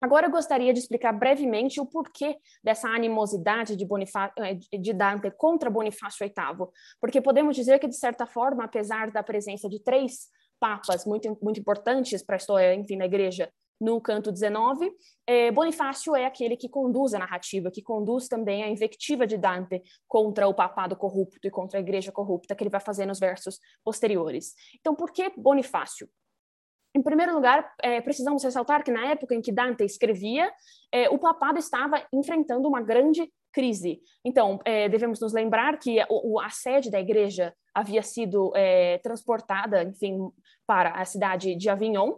[0.00, 5.30] Agora eu gostaria de explicar brevemente o porquê dessa animosidade de, Bonifá eh, de Dante
[5.30, 6.68] contra Bonifácio VIII,
[7.00, 10.28] porque podemos dizer que, de certa forma, apesar da presença de três
[10.58, 14.90] papas muito, muito importantes para a história, enfim, da igreja no canto 19,
[15.26, 19.82] é, Bonifácio é aquele que conduz a narrativa, que conduz também a invectiva de Dante
[20.08, 23.60] contra o papado corrupto e contra a igreja corrupta, que ele vai fazer nos versos
[23.84, 24.54] posteriores.
[24.80, 26.08] Então, por que Bonifácio?
[26.94, 30.50] Em primeiro lugar, é, precisamos ressaltar que na época em que Dante escrevia,
[30.90, 34.00] é, o papado estava enfrentando uma grande crise.
[34.22, 34.58] Então,
[34.90, 40.18] devemos nos lembrar que a sede da igreja havia sido é, transportada, enfim,
[40.66, 42.14] para a cidade de Avignon,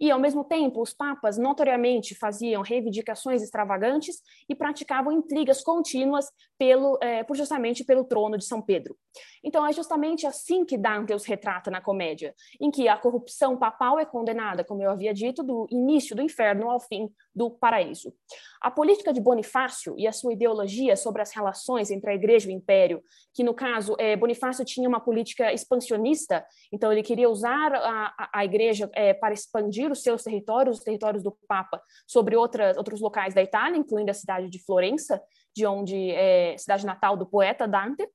[0.00, 4.16] e, ao mesmo tempo, os papas notoriamente faziam reivindicações extravagantes
[4.48, 6.26] e praticavam intrigas contínuas
[6.58, 8.96] pelo, é, por justamente pelo trono de São Pedro.
[9.44, 13.98] Então, é justamente assim que Dante os retrata na comédia, em que a corrupção papal
[13.98, 18.12] é condenada, como eu havia dito, do início do inferno ao fim do paraíso.
[18.60, 22.54] A política de Bonifácio e a sua ideologia sobre as relações entre a igreja e
[22.54, 27.72] o império, que, no caso, é, Bonifácio tinha uma política expansionista, então ele queria usar
[27.74, 32.76] a, a, igreja é, para expandir os seus territórios, os territórios do Papa, sobre outras,
[32.76, 35.20] outros locais da Itália, incluindo a cidade de Florença,
[35.54, 38.08] de onde é cidade natal do poeta Dante.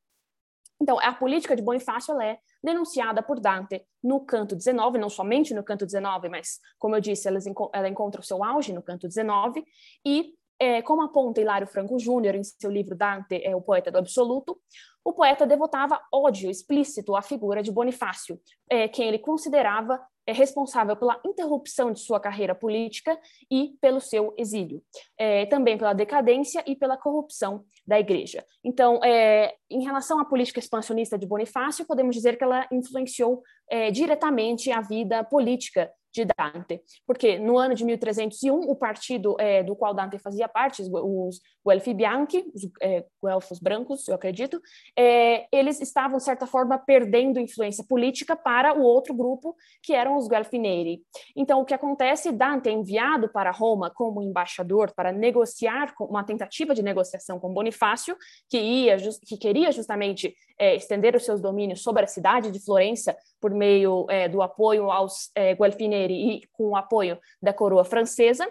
[0.82, 5.64] Então, a política de Bonifácio é denunciada por Dante no canto 19, não somente no
[5.64, 9.64] canto 19, mas, como eu disse, ela encontra o seu auge no canto 19,
[10.06, 13.98] e, é, como aponta Hilário Franco Júnior em seu livro Dante, é o poeta do
[13.98, 14.60] absoluto,
[15.04, 18.40] o poeta devotava ódio explícito à figura de Bonifácio,
[18.70, 23.18] é, quem ele considerava é responsável pela interrupção de sua carreira política
[23.50, 24.82] e pelo seu exílio,
[25.18, 28.44] é, também pela decadência e pela corrupção da Igreja.
[28.64, 33.92] Então, é, em relação à política expansionista de Bonifácio, podemos dizer que ela influenciou é,
[33.92, 39.76] diretamente a vida política de Dante, porque no ano de 1301 o partido é, do
[39.76, 44.62] qual Dante fazia parte, os Guelfi Bianchi, os é, Guelfos brancos, eu acredito,
[44.98, 50.16] é, eles estavam de certa forma perdendo influência política para o outro grupo que eram
[50.18, 51.02] os Guelfi Neri.
[51.36, 52.32] Então o que acontece?
[52.32, 58.16] Dante é enviado para Roma como embaixador para negociar uma tentativa de negociação com Bonifácio,
[58.50, 63.16] que ia que queria justamente é, estender os seus domínios sobre a cidade de Florença
[63.42, 68.48] por meio é, do apoio aos é, Guelfineri e com o apoio da coroa francesa,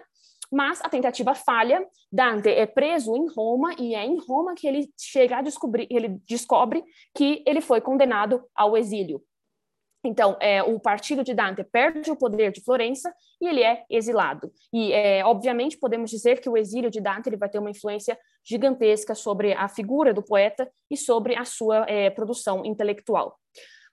[0.55, 1.85] mas a tentativa falha.
[2.09, 6.17] Dante é preso em Roma e é em Roma que ele chega a descobrir, ele
[6.25, 6.81] descobre
[7.13, 9.21] que ele foi condenado ao exílio.
[10.01, 14.49] Então, é, o partido de Dante perde o poder de Florença e ele é exilado.
[14.71, 18.17] E, é, obviamente, podemos dizer que o exílio de Dante ele vai ter uma influência
[18.47, 23.37] gigantesca sobre a figura do poeta e sobre a sua é, produção intelectual.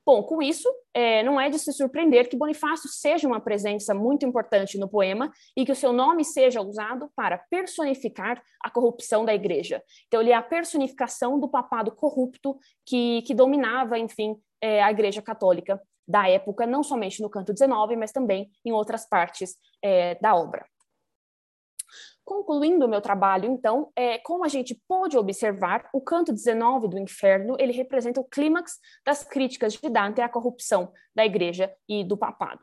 [0.05, 4.26] Bom, com isso, é, não é de se surpreender que Bonifácio seja uma presença muito
[4.26, 9.32] importante no poema e que o seu nome seja usado para personificar a corrupção da
[9.32, 9.80] igreja.
[10.09, 15.22] Então, ele é a personificação do papado corrupto que, que dominava, enfim, é, a igreja
[15.22, 20.34] católica da época, não somente no canto 19, mas também em outras partes é, da
[20.34, 20.66] obra.
[22.32, 26.98] Concluindo o meu trabalho, então, é, como a gente pôde observar, o canto 19 do
[26.98, 32.16] Inferno, ele representa o clímax das críticas de Dante à corrupção da igreja e do
[32.16, 32.62] papado.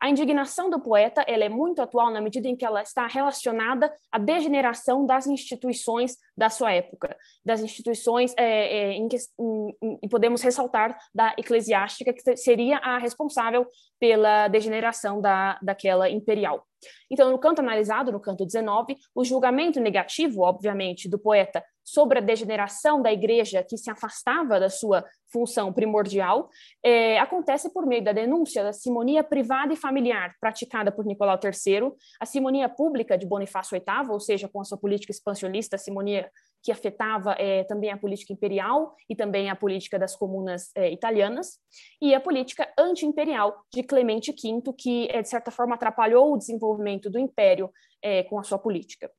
[0.00, 3.92] A indignação do poeta ela é muito atual na medida em que ela está relacionada
[4.12, 10.08] à degeneração das instituições da sua época, das instituições é, é, em que em, em,
[10.08, 13.66] podemos ressaltar da eclesiástica, que seria a responsável
[13.98, 16.64] pela degeneração da, daquela imperial.
[17.10, 22.22] Então, no canto analisado, no canto 19, o julgamento negativo, obviamente, do poeta sobre a
[22.22, 26.48] degeneração da igreja que se afastava da sua função primordial,
[26.82, 31.92] é, acontece por meio da denúncia da simonia privada e familiar praticada por Nicolau III,
[32.20, 36.30] a simonia pública de Bonifácio VIII, ou seja, com a sua política expansionista, a simonia
[36.62, 41.58] que afetava é, também a política imperial e também a política das comunas é, italianas,
[42.02, 47.08] e a política anti-imperial de Clemente V, que, é, de certa forma, atrapalhou o desenvolvimento
[47.08, 47.70] do império
[48.02, 49.10] é, com a sua política.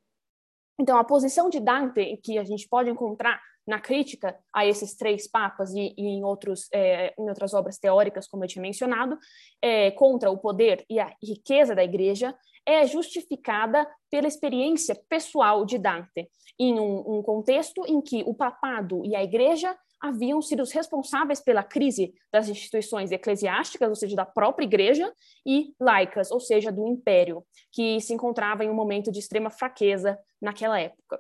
[0.80, 5.28] Então, a posição de Dante, que a gente pode encontrar na crítica a esses três
[5.30, 9.18] papas e, e em, outros, é, em outras obras teóricas, como eu tinha mencionado,
[9.62, 12.34] é, contra o poder e a riqueza da igreja,
[12.66, 19.06] é justificada pela experiência pessoal de Dante, em um, um contexto em que o papado
[19.06, 24.26] e a igreja haviam sido os responsáveis pela crise das instituições eclesiásticas, ou seja, da
[24.26, 25.12] própria igreja,
[25.46, 30.18] e laicas, ou seja, do império, que se encontrava em um momento de extrema fraqueza
[30.42, 31.20] naquela época.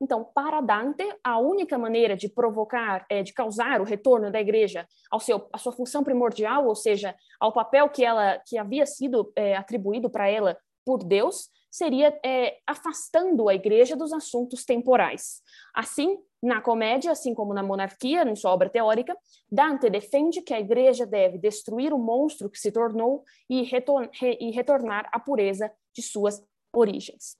[0.00, 4.86] Então, para Dante, a única maneira de provocar, é, de causar o retorno da igreja
[5.10, 9.30] ao seu, à sua função primordial, ou seja, ao papel que ela que havia sido
[9.36, 15.42] é, atribuído para ela por Deus, seria é, afastando a igreja dos assuntos temporais.
[15.74, 19.16] Assim, na comédia, assim como na monarquia, em sua obra teórica,
[19.50, 24.38] Dante defende que a igreja deve destruir o monstro que se tornou e, retor re
[24.40, 27.36] e retornar à pureza de suas origens.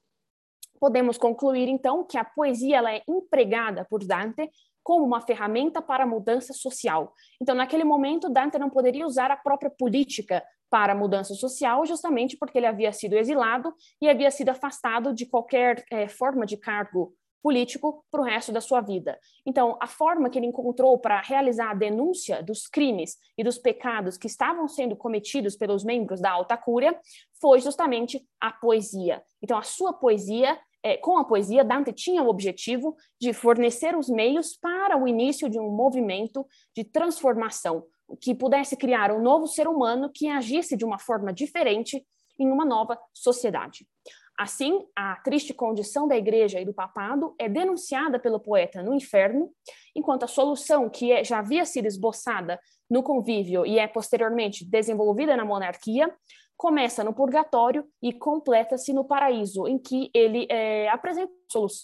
[0.79, 4.51] Podemos concluir, então, que a poesia ela é empregada por Dante
[4.83, 7.15] como uma ferramenta para a mudança social.
[7.41, 12.37] Então, naquele momento, Dante não poderia usar a própria política para a mudança social, justamente
[12.37, 17.15] porque ele havia sido exilado e havia sido afastado de qualquer é, forma de cargo
[17.43, 19.19] político para o resto da sua vida.
[19.47, 24.17] Então, a forma que ele encontrou para realizar a denúncia dos crimes e dos pecados
[24.17, 26.99] que estavam sendo cometidos pelos membros da alta cúria
[27.41, 29.23] foi justamente a poesia.
[29.43, 34.09] Então, a sua poesia é, com a poesia, Dante tinha o objetivo de fornecer os
[34.09, 37.85] meios para o início de um movimento de transformação,
[38.21, 42.05] que pudesse criar um novo ser humano que agisse de uma forma diferente
[42.39, 43.87] em uma nova sociedade.
[44.41, 49.51] Assim, a triste condição da igreja e do papado é denunciada pelo poeta no inferno,
[49.95, 55.37] enquanto a solução que é, já havia sido esboçada no convívio e é posteriormente desenvolvida
[55.37, 56.11] na monarquia
[56.57, 61.33] começa no purgatório e completa-se no paraíso, em que ele é, apresenta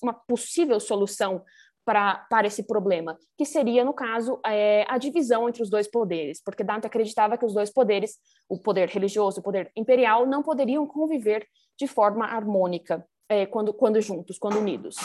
[0.02, 1.42] uma possível solução
[1.87, 6.43] para, para esse problema, que seria, no caso, é, a divisão entre os dois poderes,
[6.43, 8.18] porque Dante acreditava que os dois poderes,
[8.49, 11.47] o poder religioso e o poder imperial, não poderiam conviver
[11.78, 14.97] de forma harmônica é, quando, quando juntos, quando unidos.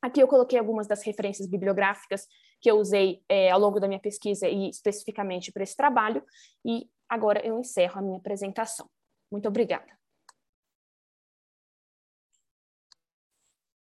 [0.00, 2.26] Aqui eu coloquei algumas das referências bibliográficas
[2.60, 6.22] que eu usei é, ao longo da minha pesquisa e especificamente para esse trabalho,
[6.64, 8.88] e agora eu encerro a minha apresentação.
[9.32, 9.99] Muito obrigada.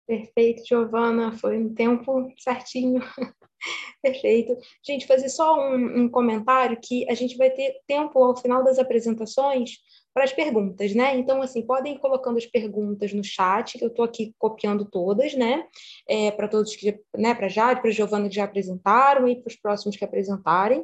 [0.08, 3.02] Perfeito, Giovana, foi um tempo certinho.
[4.02, 4.58] Perfeito.
[4.84, 8.80] Gente, fazer só um, um, comentário que a gente vai ter tempo ao final das
[8.80, 9.78] apresentações
[10.14, 11.16] para as perguntas, né?
[11.16, 15.34] Então, assim, podem ir colocando as perguntas no chat, que eu estou aqui copiando todas,
[15.36, 15.66] né?
[16.10, 19.56] É, para todos que, né, para Jade, para Giovana que já apresentaram e para os
[19.56, 20.84] próximos que apresentarem.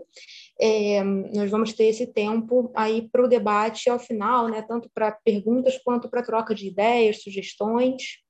[0.61, 4.61] É, nós vamos ter esse tempo aí para o debate ao final, né?
[4.61, 8.25] Tanto para perguntas quanto para troca de ideias, sugestões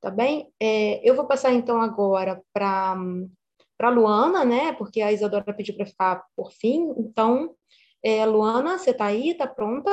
[0.00, 0.52] tá bem?
[0.60, 2.96] É, eu vou passar então agora para
[3.76, 4.72] para Luana, né?
[4.72, 6.94] Porque a Isadora pediu para ficar por fim.
[6.96, 7.54] Então,
[8.02, 9.30] é, Luana, você está aí?
[9.30, 9.90] Está pronta?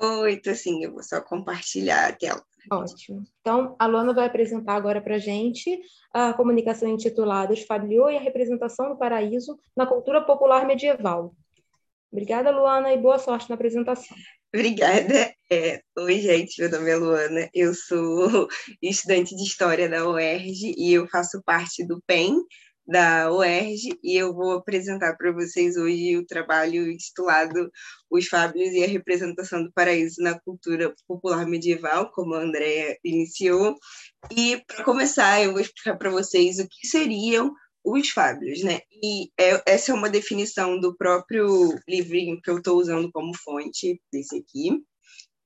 [0.00, 0.84] Oi, tô sim.
[0.84, 2.42] Eu vou só compartilhar a tela.
[2.70, 3.24] Ótimo.
[3.40, 5.80] Então, a Luana vai apresentar agora para a gente
[6.12, 11.34] a comunicação intitulada Os e a representação do paraíso na cultura popular medieval.
[12.10, 14.16] Obrigada, Luana, e boa sorte na apresentação.
[14.54, 15.34] Obrigada.
[15.50, 18.46] É, oi, gente, meu nome é Luana, eu sou
[18.82, 22.36] estudante de História da UERJ e eu faço parte do PEN
[22.86, 27.70] da UERJ e eu vou apresentar para vocês hoje o trabalho intitulado
[28.10, 33.74] Os Fábios e a Representação do Paraíso na Cultura Popular Medieval, como a Andrea iniciou.
[34.30, 37.54] E, para começar, eu vou explicar para vocês o que seriam
[37.84, 38.80] os fábios, né?
[39.02, 44.00] E é, essa é uma definição do próprio livrinho que eu estou usando como fonte
[44.12, 44.82] desse aqui.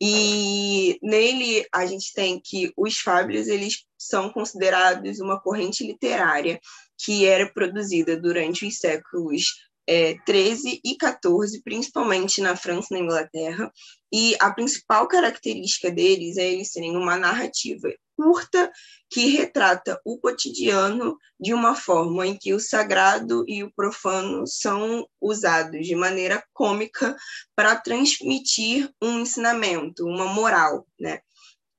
[0.01, 6.61] E nele a gente tem que os fábios eles são considerados uma corrente literária
[6.99, 9.55] que era produzida durante os séculos
[9.87, 13.73] é, 13 e 14, principalmente na França e na Inglaterra,
[14.13, 18.73] e a principal característica deles é eles serem uma narrativa curta
[19.11, 25.07] que retrata o cotidiano de uma forma em que o sagrado e o profano são
[25.21, 27.15] usados de maneira cômica
[27.55, 31.21] para transmitir um ensinamento, uma moral, né?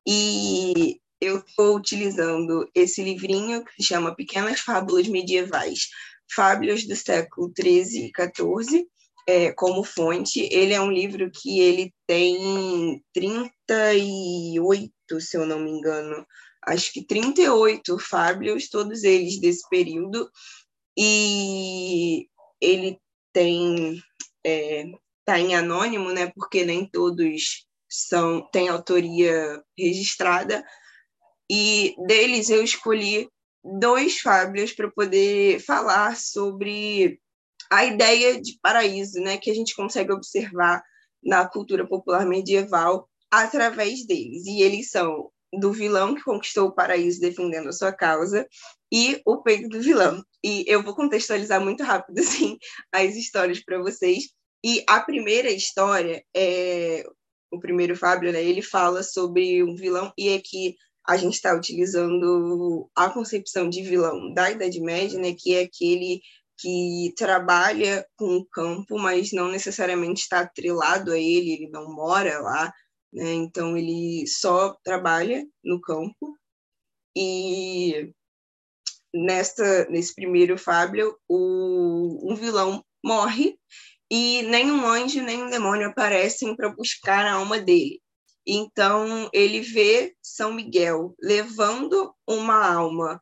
[0.07, 5.89] E eu estou utilizando esse livrinho que se chama Pequenas Fábulas Medievais,
[6.33, 8.88] Fábulas do século 13 e 14,
[9.27, 10.47] é, como fonte.
[10.51, 16.26] Ele é um livro que ele tem 38, se eu não me engano,
[16.66, 20.30] acho que 38 fábulas, todos eles desse período,
[20.97, 22.28] e
[22.62, 22.99] ele
[23.34, 24.01] tem
[24.45, 24.86] é,
[25.26, 26.32] tá em anônimo, né?
[26.36, 30.64] Porque nem todos são têm autoria registrada.
[31.49, 33.30] E deles eu escolhi
[33.64, 37.20] dois fábulas para poder falar sobre
[37.70, 40.82] a ideia de paraíso, né, que a gente consegue observar
[41.22, 44.45] na cultura popular medieval através deles.
[44.45, 48.47] E eles são do vilão que conquistou o paraíso defendendo a sua causa
[48.91, 50.23] e o peito do vilão.
[50.43, 52.57] E eu vou contextualizar muito rápido assim
[52.91, 54.30] as histórias para vocês.
[54.63, 57.03] E a primeira história é
[57.51, 58.43] o primeiro Fábio, né?
[58.43, 60.75] Ele fala sobre um vilão e é que
[61.07, 65.34] a gente está utilizando a concepção de vilão da Idade Média, né?
[65.34, 66.21] Que é aquele
[66.59, 72.39] que trabalha com o campo, mas não necessariamente está atrelado a ele, ele não mora
[72.39, 72.73] lá,
[73.14, 73.34] né?
[73.34, 76.38] Então ele só trabalha no campo
[77.16, 78.12] e
[79.14, 83.58] nesta nesse primeiro Fábio o um vilão morre
[84.12, 88.01] e nem um anjo nem um demônio aparecem para buscar a alma dele.
[88.45, 93.22] Então ele vê São Miguel levando uma alma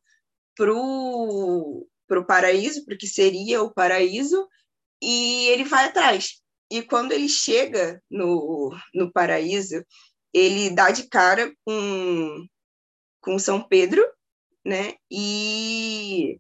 [0.56, 4.48] pro para o paraíso, porque seria o paraíso,
[5.02, 6.42] e ele vai atrás.
[6.70, 9.84] E quando ele chega no, no paraíso,
[10.34, 12.46] ele dá de cara com,
[13.22, 14.06] com São Pedro,
[14.66, 14.96] né?
[15.10, 16.40] E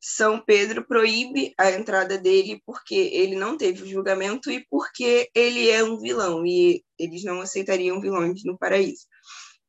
[0.00, 5.82] São Pedro proíbe a entrada dele porque ele não teve julgamento e porque ele é
[5.82, 9.06] um vilão e eles não aceitariam vilões no paraíso.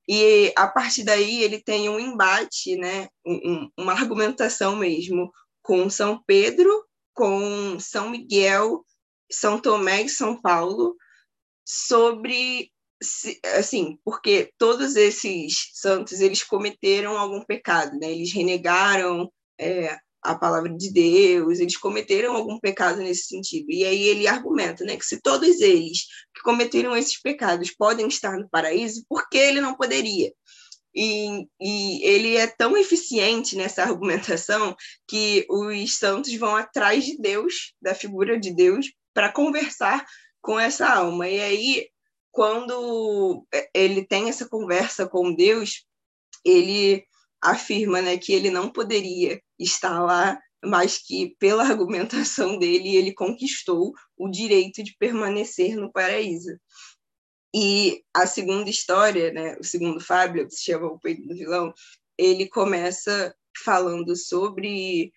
[0.08, 6.22] E a partir daí ele tem um embate, né, um, uma argumentação mesmo com São
[6.26, 6.70] Pedro,
[7.14, 8.86] com São Miguel,
[9.32, 10.96] São Tomé e São Paulo
[11.66, 12.72] sobre
[13.58, 18.12] assim, porque todos esses santos eles cometeram algum pecado, né?
[18.12, 23.72] Eles renegaram é, a palavra de Deus, eles cometeram algum pecado nesse sentido.
[23.72, 28.38] E aí ele argumenta, né, que se todos eles que cometeram esses pecados podem estar
[28.38, 30.32] no paraíso, por que ele não poderia?
[30.94, 34.76] E, e, ele é tão eficiente nessa argumentação
[35.08, 40.06] que os santos vão atrás de Deus, da figura de Deus, para conversar
[40.42, 41.28] com essa alma.
[41.28, 41.90] E aí,
[42.32, 45.86] quando ele tem essa conversa com Deus,
[46.46, 47.06] ele
[47.42, 53.94] afirma né, que ele não poderia estar lá, mas que, pela argumentação dele, ele conquistou
[54.18, 56.52] o direito de permanecer no paraíso.
[57.54, 61.74] E a segunda história, né, o segundo Fábio, que se chama O Peito do Vilão,
[62.18, 65.12] ele começa falando sobre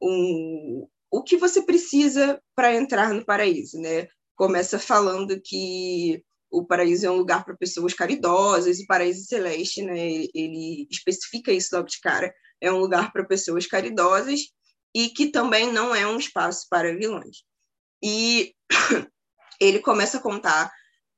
[0.00, 4.08] um, o que você precisa para entrar no paraíso, né?
[4.34, 9.96] Começa falando que o paraíso é um lugar para pessoas caridosas, e paraíso celeste, né?
[10.34, 14.40] Ele especifica isso logo de cara, é um lugar para pessoas caridosas
[14.92, 17.44] e que também não é um espaço para vilões.
[18.02, 18.52] E
[19.60, 20.72] ele começa a contar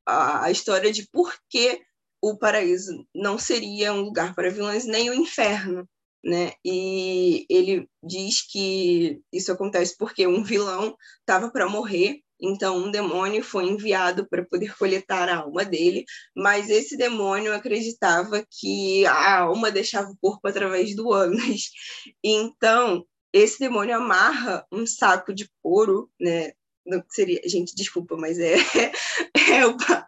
[0.05, 1.80] a história de por que
[2.20, 5.88] o paraíso não seria um lugar para vilões, nem o inferno,
[6.27, 6.53] né?
[6.64, 13.45] E ele diz que isso acontece porque um vilão estava para morrer, então um demônio
[13.45, 16.05] foi enviado para poder coletar a alma dele,
[16.37, 21.70] mas esse demônio acreditava que a alma deixava o corpo através do ânus.
[22.24, 26.53] Então esse demônio amarra um saco de couro, né,
[26.87, 28.55] não seria, gente, desculpa, mas é,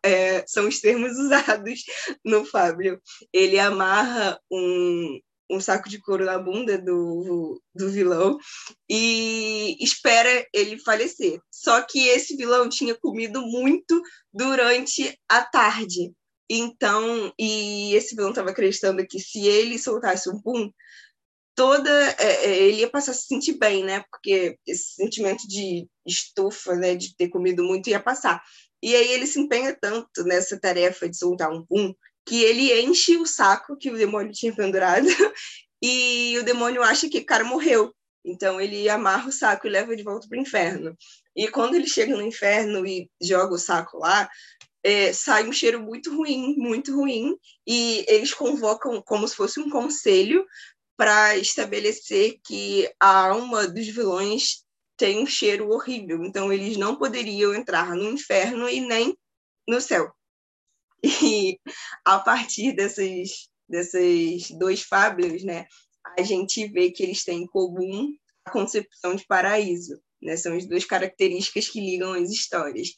[0.02, 1.80] é, é, são os termos usados
[2.24, 3.00] no Fábio.
[3.32, 5.18] Ele amarra um,
[5.50, 8.38] um saco de couro na bunda do, do vilão
[8.88, 11.40] e espera ele falecer.
[11.50, 16.12] Só que esse vilão tinha comido muito durante a tarde.
[16.50, 20.70] Então, e esse vilão estava acreditando que se ele soltasse um pum,
[21.54, 24.04] toda é, é, ele ia passar a se sentir bem, né?
[24.10, 28.42] Porque esse sentimento de estufa, né, de ter comido muito ia passar.
[28.82, 31.92] E aí ele se empenha tanto nessa tarefa de soltar um pum
[32.28, 35.06] que ele enche o saco que o demônio tinha pendurado
[35.82, 37.94] e o demônio acha que o cara morreu.
[38.22, 40.94] Então ele amarra o saco e leva de volta para o inferno.
[41.34, 44.28] E quando ele chega no inferno e joga o saco lá,
[44.82, 47.34] é, sai um cheiro muito ruim, muito ruim,
[47.66, 50.44] e eles convocam como se fosse um conselho
[50.96, 54.64] para estabelecer que a alma dos vilões
[54.96, 59.16] tem um cheiro horrível, então eles não poderiam entrar no inferno e nem
[59.66, 60.12] no céu.
[61.02, 61.58] E
[62.04, 65.66] a partir desses, desses dois fábulas, né,
[66.18, 68.12] a gente vê que eles têm em comum
[68.44, 70.36] a concepção de paraíso, né?
[70.36, 72.88] São as duas características que ligam as histórias.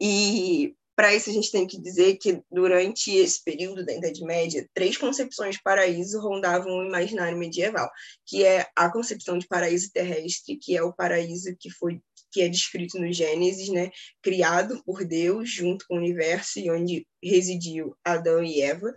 [0.00, 4.68] E para isso, a gente tem que dizer que, durante esse período da Idade Média,
[4.74, 7.90] três concepções de paraíso rondavam o imaginário medieval,
[8.26, 12.00] que é a concepção de paraíso terrestre, que é o paraíso que foi
[12.32, 13.90] que é descrito no Gênesis, né,
[14.22, 18.92] criado por Deus junto com o universo e onde residiu Adão e Eva.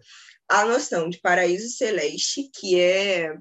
[0.48, 3.36] A noção de paraíso celeste, que é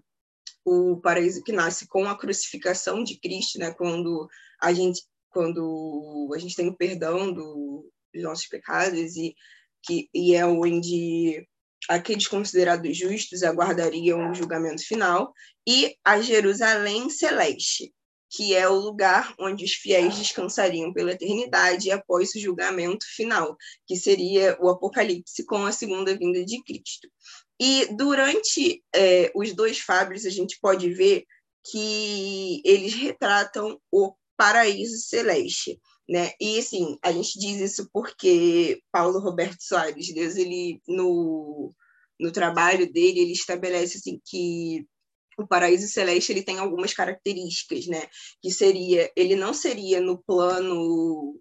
[0.64, 4.28] o paraíso que nasce com a crucificação de Cristo, né, quando
[4.60, 9.34] a gente quando a gente tem o perdão do, os nossos pecados e
[9.84, 11.44] que e é onde
[11.88, 15.32] aqueles considerados justos aguardariam o julgamento final
[15.66, 17.92] e a Jerusalém celeste,
[18.30, 23.56] que é o lugar onde os fiéis descansariam pela eternidade após o julgamento final,
[23.86, 27.08] que seria o Apocalipse com a segunda vinda de Cristo.
[27.60, 31.24] E durante é, os dois fábulos a gente pode ver
[31.70, 36.32] que eles retratam o paraíso celeste né?
[36.40, 41.72] E assim, a gente diz isso porque Paulo Roberto Soares, Deus, ele no,
[42.20, 44.86] no trabalho dele, ele estabelece assim que
[45.38, 48.06] o paraíso celeste ele tem algumas características, né?
[48.42, 51.40] Que seria, ele não seria no plano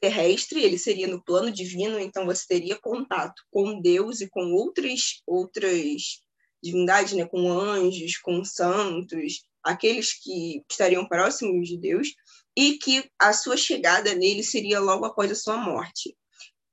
[0.00, 5.22] terrestre, ele seria no plano divino, então você teria contato com Deus e com outras
[5.26, 6.20] outras
[6.62, 7.26] divindades, né?
[7.26, 12.08] Com anjos, com santos, aqueles que estariam próximos de Deus,
[12.56, 16.16] e que a sua chegada nele seria logo após a sua morte.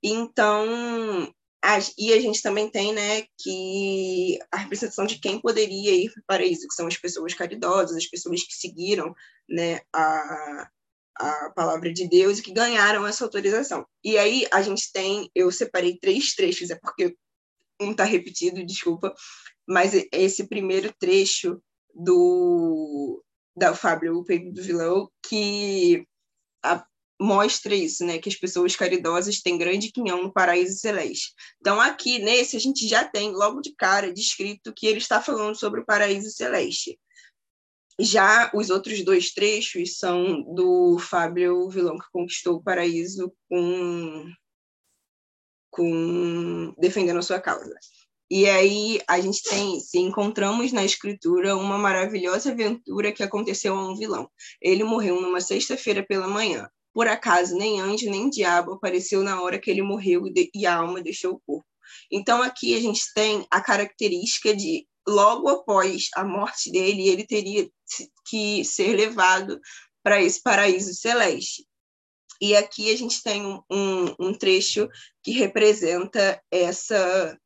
[0.04, 1.34] Então,
[1.98, 6.26] e a gente também tem né, que a representação de quem poderia ir para o
[6.26, 9.14] paraíso, que são as pessoas caridosas, as pessoas que seguiram
[9.48, 10.70] né, a,
[11.16, 13.86] a palavra de Deus e que ganharam essa autorização.
[14.04, 17.16] E aí a gente tem, eu separei três trechos, é porque
[17.80, 19.14] um está repetido, desculpa,
[19.68, 21.62] mas esse primeiro trecho
[21.94, 23.24] do,
[23.56, 26.06] da Fábio, peito do vilão, que
[26.64, 26.86] a,
[27.22, 28.18] mostra isso, né?
[28.18, 31.34] Que as pessoas caridosas têm grande quinhão no paraíso celeste.
[31.60, 35.56] Então, aqui nesse, a gente já tem, logo de cara, descrito que ele está falando
[35.56, 37.00] sobre o paraíso celeste.
[38.00, 44.26] Já os outros dois trechos são do Fábio, o vilão que conquistou o paraíso com,
[45.70, 47.76] com defendendo a sua causa.
[48.32, 53.92] E aí a gente tem, se encontramos na escritura uma maravilhosa aventura que aconteceu a
[53.92, 54.28] um vilão.
[54.60, 56.68] Ele morreu numa sexta-feira pela manhã.
[56.94, 60.24] Por acaso, nem anjo nem diabo apareceu na hora que ele morreu
[60.54, 61.66] e a alma deixou o corpo.
[62.12, 67.70] Então aqui a gente tem a característica de logo após a morte dele, ele teria
[68.28, 69.60] que ser levado
[70.04, 71.66] para esse paraíso celeste.
[72.40, 74.90] E aqui a gente tem um, um, trecho
[75.24, 77.38] que representa essa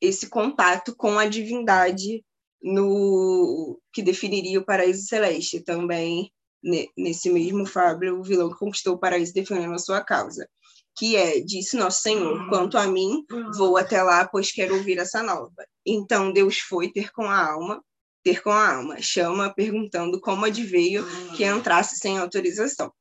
[0.00, 2.22] esse contato com a divindade
[2.62, 6.30] no que definiria o paraíso celeste também
[6.62, 10.48] nesse mesmo Fábio, o vilão que conquistou o paraíso defendendo a sua causa,
[10.96, 13.24] que é, disse nosso Senhor, quanto a mim,
[13.56, 15.66] vou até lá, pois quero ouvir essa nova.
[15.84, 17.84] Então Deus foi ter com a alma,
[18.24, 21.04] ter com a alma, chama perguntando como adveio
[21.36, 22.92] que entrasse sem autorização.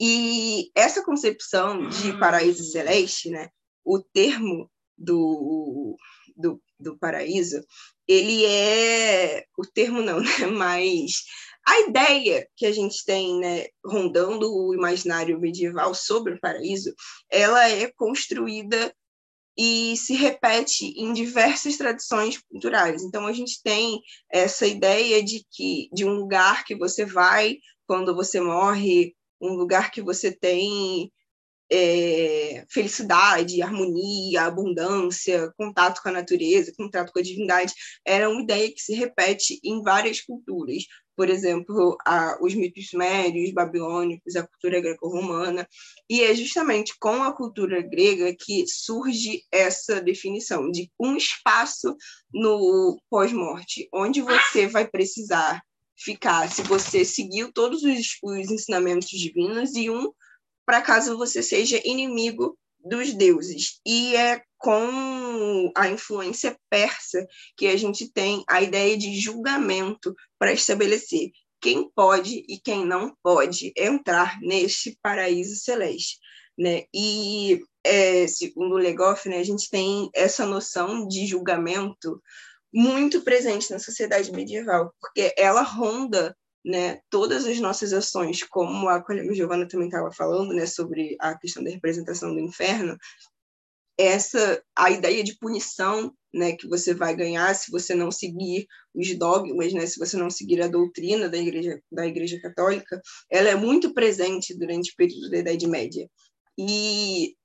[0.00, 3.48] E essa concepção de paraíso celeste, né,
[3.82, 5.96] o termo do,
[6.36, 7.64] do, do paraíso,
[8.06, 10.46] ele é o termo não, né?
[10.52, 11.24] Mas
[11.66, 16.94] a ideia que a gente tem, né, rondando o imaginário medieval sobre o paraíso,
[17.30, 18.94] ela é construída
[19.58, 23.02] e se repete em diversas tradições culturais.
[23.02, 24.00] Então a gente tem
[24.30, 27.56] essa ideia de que de um lugar que você vai
[27.86, 31.10] quando você morre, um lugar que você tem
[31.70, 37.72] é, felicidade, harmonia, abundância, contato com a natureza, contato com a divindade,
[38.04, 40.84] era uma ideia que se repete em várias culturas.
[41.16, 45.66] Por exemplo, a, os mitos sumérios, babilônicos, a cultura greco-romana.
[46.10, 51.96] E é justamente com a cultura grega que surge essa definição de um espaço
[52.32, 55.62] no pós-morte, onde você vai precisar
[55.98, 60.12] ficar se você seguiu todos os, os ensinamentos divinos e um
[60.66, 63.80] para caso você seja inimigo dos deuses.
[63.86, 70.52] E é com a influência persa que a gente tem a ideia de julgamento para
[70.52, 76.18] estabelecer quem pode e quem não pode entrar neste paraíso celeste.
[76.58, 76.84] Né?
[76.94, 82.20] E, é, segundo Legoff, né, a gente tem essa noção de julgamento
[82.72, 86.36] muito presente na sociedade medieval, porque ela ronda
[86.66, 89.00] né, todas as nossas ações, como a
[89.32, 92.98] Giovana também estava falando, né, sobre a questão da representação do inferno,
[93.96, 99.16] essa a ideia de punição, né, que você vai ganhar se você não seguir os
[99.16, 103.00] dogmas, né, se você não seguir a doutrina da igreja da igreja católica,
[103.30, 106.10] ela é muito presente durante o período da Idade Média.
[106.58, 107.36] E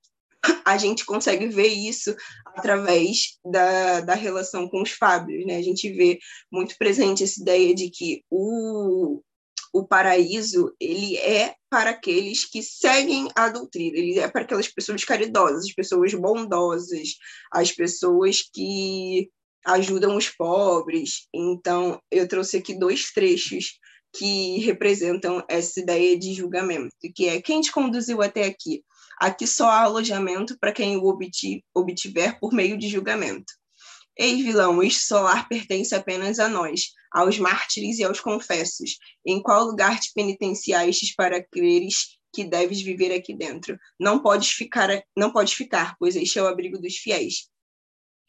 [0.64, 2.14] a gente consegue ver isso
[2.46, 5.56] através da, da relação com os Fábios, né?
[5.56, 6.18] A gente vê
[6.50, 9.22] muito presente essa ideia de que o,
[9.72, 15.04] o paraíso ele é para aqueles que seguem a doutrina, ele é para aquelas pessoas
[15.04, 17.08] caridosas, as pessoas bondosas,
[17.52, 19.30] as pessoas que
[19.64, 21.28] ajudam os pobres.
[21.32, 23.78] Então, eu trouxe aqui dois trechos
[24.14, 28.84] que representam essa ideia de julgamento, que é quem te conduziu até aqui?
[29.18, 31.18] Aqui só há alojamento para quem o
[31.74, 33.52] obtiver por meio de julgamento.
[34.16, 38.98] Ei, vilão, este solar pertence apenas a nós, aos mártires e aos confessos.
[39.24, 43.78] Em qual lugar te penitenciastes para creres que deves viver aqui dentro?
[43.98, 47.48] Não podes ficar, não podes ficar, pois este é o abrigo dos fiéis.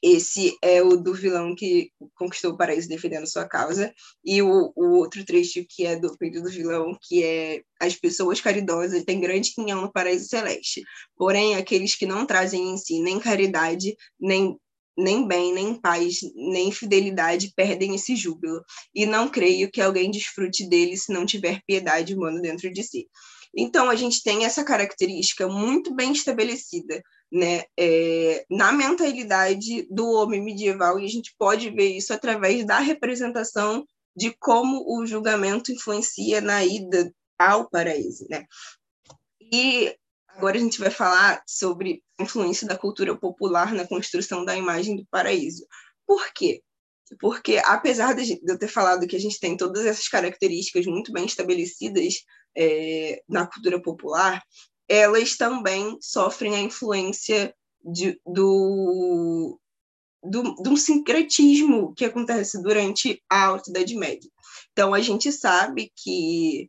[0.03, 3.93] Esse é o do vilão que conquistou o paraíso defendendo sua causa.
[4.21, 8.41] E o, o outro trecho que é do peito do vilão, que é as pessoas
[8.41, 10.83] caridosas têm grande quinhão no paraíso celeste.
[11.15, 14.57] Porém, aqueles que não trazem em si nem caridade, nem
[14.95, 18.61] nem bem, nem paz, nem fidelidade perdem esse júbilo,
[18.93, 23.07] e não creio que alguém desfrute dele se não tiver piedade humana dentro de si.
[23.55, 27.01] Então, a gente tem essa característica muito bem estabelecida
[27.33, 32.77] né, é, na mentalidade do homem medieval, e a gente pode ver isso através da
[32.77, 33.83] representação
[34.15, 38.27] de como o julgamento influencia na ida ao paraíso.
[38.29, 38.45] Né?
[39.51, 39.95] E
[40.27, 44.95] agora a gente vai falar sobre a influência da cultura popular na construção da imagem
[44.95, 45.65] do paraíso.
[46.05, 46.61] Por quê?
[47.19, 51.25] Porque, apesar de eu ter falado que a gente tem todas essas características muito bem
[51.25, 52.23] estabelecidas
[52.55, 54.41] é, na cultura popular,
[54.93, 59.59] elas também sofrem a influência de, do,
[60.23, 64.29] do, do sincretismo que acontece durante a Alta Idade Média.
[64.71, 66.67] Então, a gente sabe que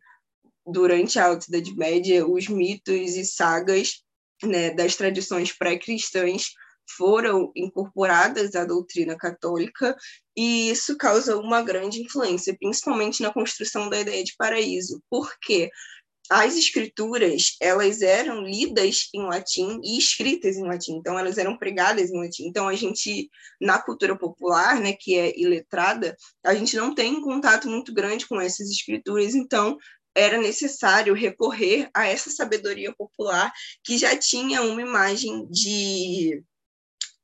[0.67, 4.03] durante a Alta Idade Média, os mitos e sagas
[4.43, 6.53] né, das tradições pré-cristãs
[6.97, 9.97] foram incorporadas à doutrina católica
[10.35, 15.03] e isso causa uma grande influência, principalmente na construção da ideia de paraíso.
[15.11, 15.71] Por quê?
[16.31, 22.11] As escrituras elas eram lidas em latim e escritas em latim, então elas eram pregadas
[22.11, 22.47] em latim.
[22.47, 27.23] Então a gente na cultura popular, né, que é iletrada, a gente não tem um
[27.23, 29.77] contato muito grande com essas escrituras, então
[30.17, 33.53] era necessário recorrer a essa sabedoria popular
[33.83, 36.43] que já tinha uma imagem de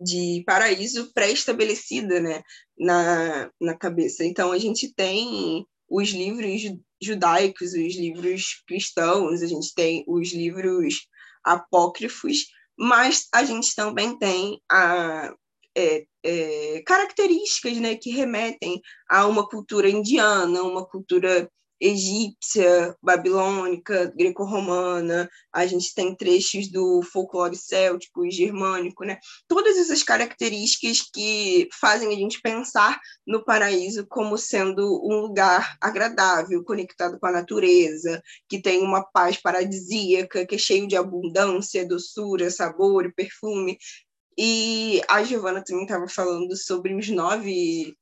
[0.01, 2.43] de paraíso pré-estabelecida né,
[2.79, 4.25] na, na cabeça.
[4.25, 6.63] Então, a gente tem os livros
[7.03, 11.09] judaicos, os livros cristãos, a gente tem os livros
[11.43, 12.47] apócrifos,
[12.79, 15.35] mas a gente também tem a,
[15.77, 21.51] é, é, características né, que remetem a uma cultura indiana, uma cultura
[21.81, 29.19] egípcia, babilônica, greco-romana, a gente tem trechos do folclore céltico e germânico, né?
[29.49, 36.63] Todas essas características que fazem a gente pensar no paraíso como sendo um lugar agradável,
[36.65, 42.51] conectado com a natureza, que tem uma paz paradisíaca, que é cheio de abundância, doçura,
[42.51, 43.79] sabor e perfume.
[44.37, 47.95] E a Giovana também estava falando sobre os nove,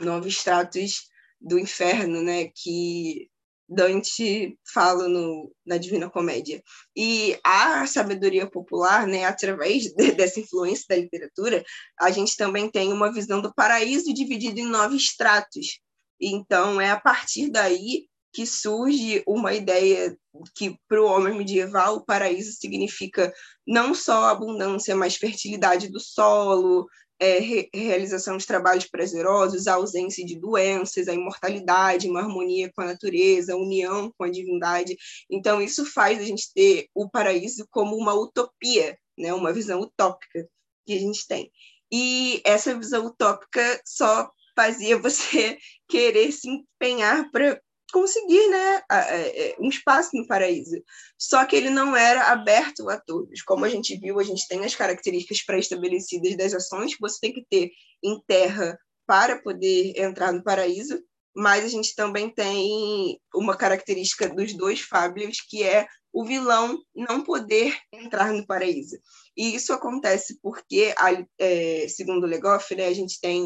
[0.00, 1.09] nove estratos
[1.40, 3.30] do inferno, né, que
[3.68, 6.60] Dante fala no, na Divina Comédia.
[6.96, 11.64] E a sabedoria popular, né, através de, dessa influência da literatura,
[11.98, 15.80] a gente também tem uma visão do paraíso dividido em nove estratos.
[16.20, 20.16] Então, é a partir daí que surge uma ideia
[20.54, 23.32] que, para o homem medieval, o paraíso significa
[23.66, 26.86] não só abundância, mas fertilidade do solo,
[27.20, 32.80] é, re realização de trabalhos prazerosos, a ausência de doenças, a imortalidade, uma harmonia com
[32.80, 34.96] a natureza, a união com a divindade.
[35.30, 39.34] Então, isso faz a gente ter o paraíso como uma utopia, né?
[39.34, 40.48] uma visão utópica
[40.86, 41.52] que a gente tem.
[41.92, 47.60] E essa visão utópica só fazia você querer se empenhar para
[47.90, 50.82] conseguir né, é, um espaço no paraíso.
[51.18, 53.42] Só que ele não era aberto a todos.
[53.42, 57.32] Como a gente viu, a gente tem as características pré-estabelecidas das ações que você tem
[57.32, 57.70] que ter
[58.02, 61.02] em terra para poder entrar no paraíso,
[61.34, 67.22] mas a gente também tem uma característica dos dois fábulos, que é o vilão não
[67.22, 68.98] poder entrar no paraíso.
[69.36, 70.92] E isso acontece porque,
[71.38, 73.44] é, segundo Legoff, né, a gente tem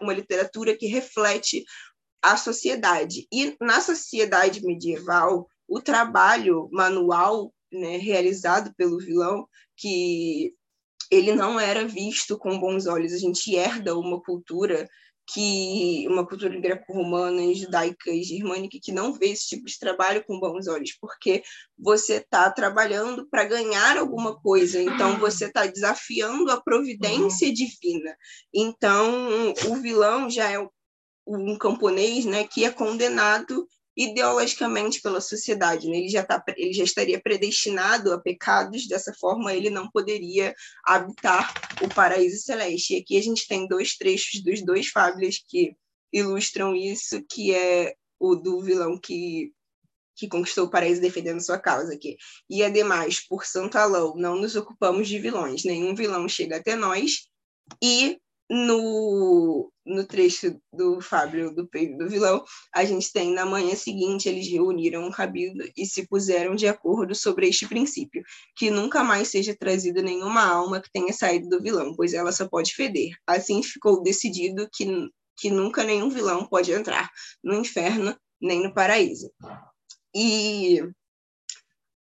[0.00, 1.64] uma literatura que reflete
[2.22, 3.26] a sociedade.
[3.32, 9.46] E na sociedade medieval, o trabalho manual né, realizado pelo vilão,
[9.76, 10.54] que
[11.10, 13.12] ele não era visto com bons olhos.
[13.12, 14.88] A gente herda uma cultura
[15.28, 20.38] que uma cultura greco-romana, judaica e germânica que não vê esse tipo de trabalho com
[20.38, 21.42] bons olhos, porque
[21.76, 27.54] você está trabalhando para ganhar alguma coisa, então você está desafiando a providência uhum.
[27.54, 28.16] divina.
[28.54, 30.58] Então, o vilão já é
[31.26, 33.66] um camponês né, que é condenado
[33.96, 35.96] ideologicamente pela sociedade, né?
[35.96, 40.54] ele já tá, ele já estaria predestinado a pecados, dessa forma ele não poderia
[40.84, 42.92] habitar o paraíso celeste.
[42.92, 45.74] E aqui a gente tem dois trechos dos dois fábulas que
[46.12, 49.52] ilustram isso, que é o do vilão que
[50.18, 52.16] que conquistou o paraíso defendendo sua causa aqui.
[52.48, 57.28] E ademais, por Santo Alão, não nos ocupamos de vilões, nenhum vilão chega até nós,
[57.82, 58.18] e
[58.48, 64.28] no, no trecho do Fábio, do peito do vilão, a gente tem na manhã seguinte
[64.28, 68.22] eles reuniram o cabildo e se puseram de acordo sobre este princípio,
[68.56, 72.48] que nunca mais seja trazida nenhuma alma que tenha saído do vilão, pois ela só
[72.48, 73.10] pode feder.
[73.26, 74.86] Assim ficou decidido que,
[75.36, 77.10] que nunca nenhum vilão pode entrar
[77.42, 79.30] no inferno nem no paraíso.
[80.14, 80.82] E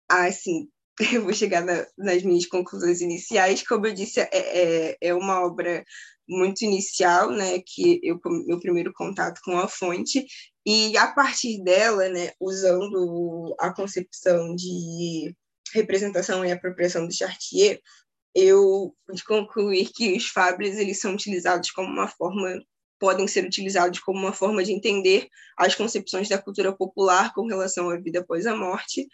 [0.08, 0.68] assim,
[1.14, 3.66] eu vou chegar na, nas minhas conclusões iniciais.
[3.66, 5.84] Como eu disse, é, é, é uma obra
[6.28, 10.24] muito inicial, né, que eu meu primeiro contato com a fonte
[10.64, 15.34] e a partir dela, né, usando a concepção de
[15.74, 17.80] representação e apropriação do Chartier,
[18.32, 22.62] eu pude concluir que os fables eles são utilizados como uma forma
[23.00, 25.26] podem ser utilizados como uma forma de entender
[25.56, 29.08] as concepções da cultura popular com relação à vida após a morte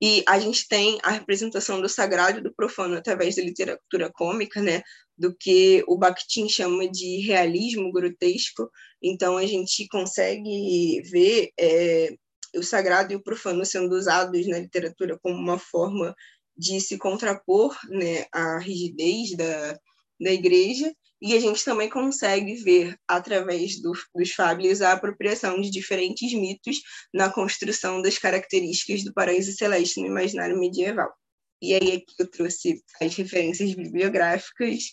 [0.00, 4.62] e a gente tem a representação do sagrado e do profano através da literatura cômica,
[4.62, 4.82] né?
[5.16, 8.70] Do que o Bakhtin chama de realismo grotesco.
[9.02, 12.14] Então, a gente consegue ver é,
[12.54, 16.14] o sagrado e o profano sendo usados na literatura como uma forma
[16.56, 19.78] de se contrapor né, à rigidez da,
[20.20, 25.70] da igreja e a gente também consegue ver, através do, dos fábulas, a apropriação de
[25.70, 26.76] diferentes mitos
[27.12, 31.12] na construção das características do paraíso celeste no imaginário medieval.
[31.60, 34.84] E aí aqui eu trouxe as referências bibliográficas.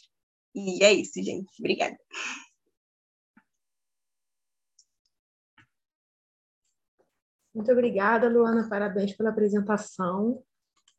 [0.55, 1.47] E é isso, gente.
[1.59, 1.97] Obrigada.
[7.53, 10.43] Muito obrigada, Luana, parabéns pela apresentação.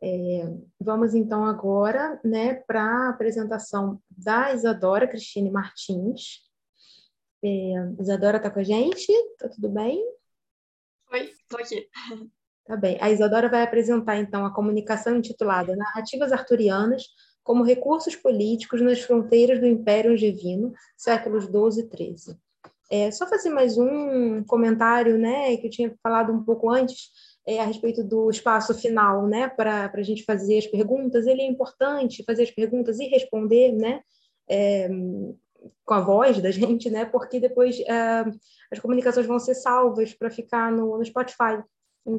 [0.03, 0.45] É,
[0.79, 6.43] vamos então agora né, para a apresentação da Isadora Cristine Martins.
[7.43, 7.49] É,
[8.01, 9.11] Isadora está com a gente?
[9.11, 10.03] Está tudo bem?
[11.13, 11.89] Oi, estou aqui.
[12.67, 12.99] Tá bem.
[13.01, 17.05] A Isadora vai apresentar então a comunicação intitulada Narrativas Arturianas
[17.43, 22.37] como recursos políticos nas fronteiras do Império Angevino, séculos 12 e 13.
[22.91, 27.11] É, só fazer mais um comentário, né, que eu tinha falado um pouco antes,
[27.47, 31.27] é, a respeito do espaço final, né, para a gente fazer as perguntas.
[31.27, 34.01] Ele é importante fazer as perguntas e responder, né,
[34.49, 34.89] é,
[35.85, 38.25] com a voz da gente, né, porque depois é,
[38.73, 41.63] as comunicações vão ser salvas para ficar no, no Spotify.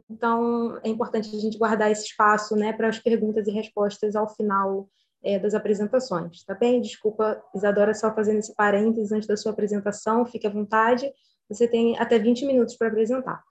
[0.10, 4.34] Então, é importante a gente guardar esse espaço, né, para as perguntas e respostas ao
[4.34, 4.90] final
[5.24, 6.82] é, das apresentações, tá bem?
[6.82, 11.12] Desculpa, Isadora, só fazendo esse parênteses antes da sua apresentação, fique à vontade.
[11.50, 13.42] Você tem até 20 minutos para apresentar.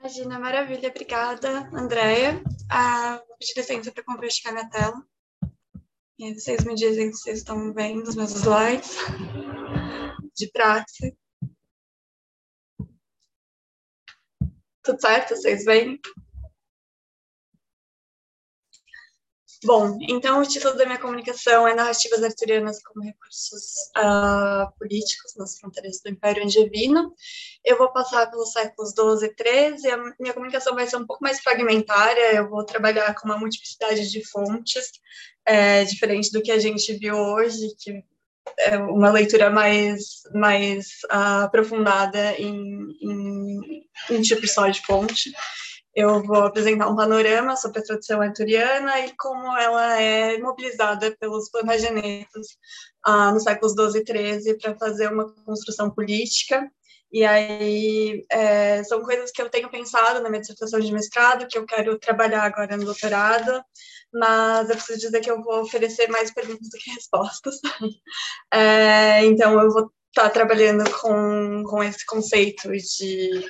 [0.00, 2.42] Imagina, maravilha, obrigada, Andréia.
[2.70, 5.06] Ah, vou pedir licença para compartilhar minha tela.
[6.18, 8.96] E vocês me dizem se vocês estão vendo os meus slides
[10.34, 11.14] de praxe.
[14.82, 15.36] Tudo certo?
[15.36, 16.00] Vocês veem?
[19.62, 25.58] Bom, então o título da minha comunicação é Narrativas Arturianas como Recursos uh, Políticos nas
[25.58, 27.14] Fronteiras do Império Angevino.
[27.62, 31.22] Eu vou passar pelos séculos 12 e 13, a minha comunicação vai ser um pouco
[31.22, 34.92] mais fragmentária, eu vou trabalhar com uma multiplicidade de fontes,
[35.44, 38.02] é, diferente do que a gente viu hoje, que
[38.60, 43.60] é uma leitura mais, mais uh, aprofundada em, em
[44.10, 45.30] um tipo só de fonte.
[45.94, 51.50] Eu vou apresentar um panorama sobre a tradição arturiana e como ela é mobilizada pelos
[51.50, 52.46] plantagenetos
[53.04, 56.70] ah, nos séculos 12 e 13 para fazer uma construção política.
[57.12, 61.58] E aí é, são coisas que eu tenho pensado na minha dissertação de mestrado, que
[61.58, 63.60] eu quero trabalhar agora no doutorado,
[64.14, 67.56] mas eu preciso dizer que eu vou oferecer mais perguntas do que respostas.
[68.52, 73.44] É, então eu vou estar tá trabalhando com, com esse conceito de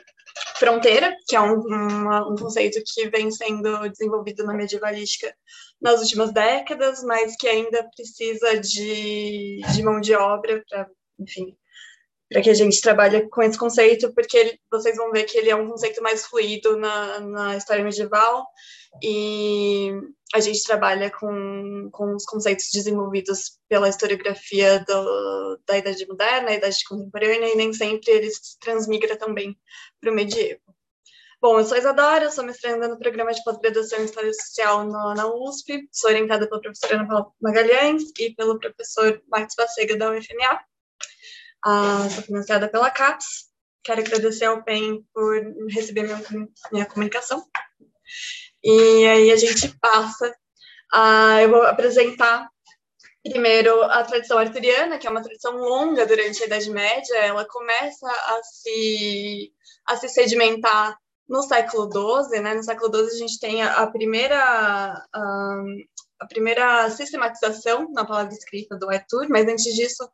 [0.57, 5.35] fronteira, que é um, um conceito que vem sendo desenvolvido na medievalística
[5.81, 10.89] nas últimas décadas, mas que ainda precisa de, de mão de obra para,
[11.19, 11.57] enfim,
[12.31, 15.51] para que a gente trabalhe com esse conceito, porque ele, vocês vão ver que ele
[15.51, 18.47] é um conceito mais fluido na, na história medieval,
[19.03, 19.93] e
[20.35, 26.85] a gente trabalha com, com os conceitos desenvolvidos pela historiografia do, da Idade Moderna, Idade
[26.85, 29.59] Contemporânea, e nem sempre eles transmigram também
[30.01, 30.61] para o medievo.
[31.41, 35.27] Bom, eu sou Isadora, sou mestranda no programa de pós-graduação em História Social no, na
[35.27, 40.61] USP, sou orientada pela professora Ana Magalhães e pelo professor Marcos Bacega, da UFMA.
[41.65, 43.51] Ah, sou financiada pela CAPES.
[43.83, 46.23] Quero agradecer ao PEN por receber minha,
[46.71, 47.43] minha comunicação.
[48.63, 50.35] E aí a gente passa.
[50.93, 52.49] A, eu vou apresentar
[53.23, 57.17] primeiro a tradição arturiana, que é uma tradição longa durante a Idade Média.
[57.17, 59.53] Ela começa a se,
[59.87, 60.97] a se sedimentar
[61.29, 62.55] no século XII, né?
[62.55, 65.07] No século XII a gente tem a, a primeira
[66.21, 70.07] a primeira sistematização na palavra escrita do Arthur, mas antes disso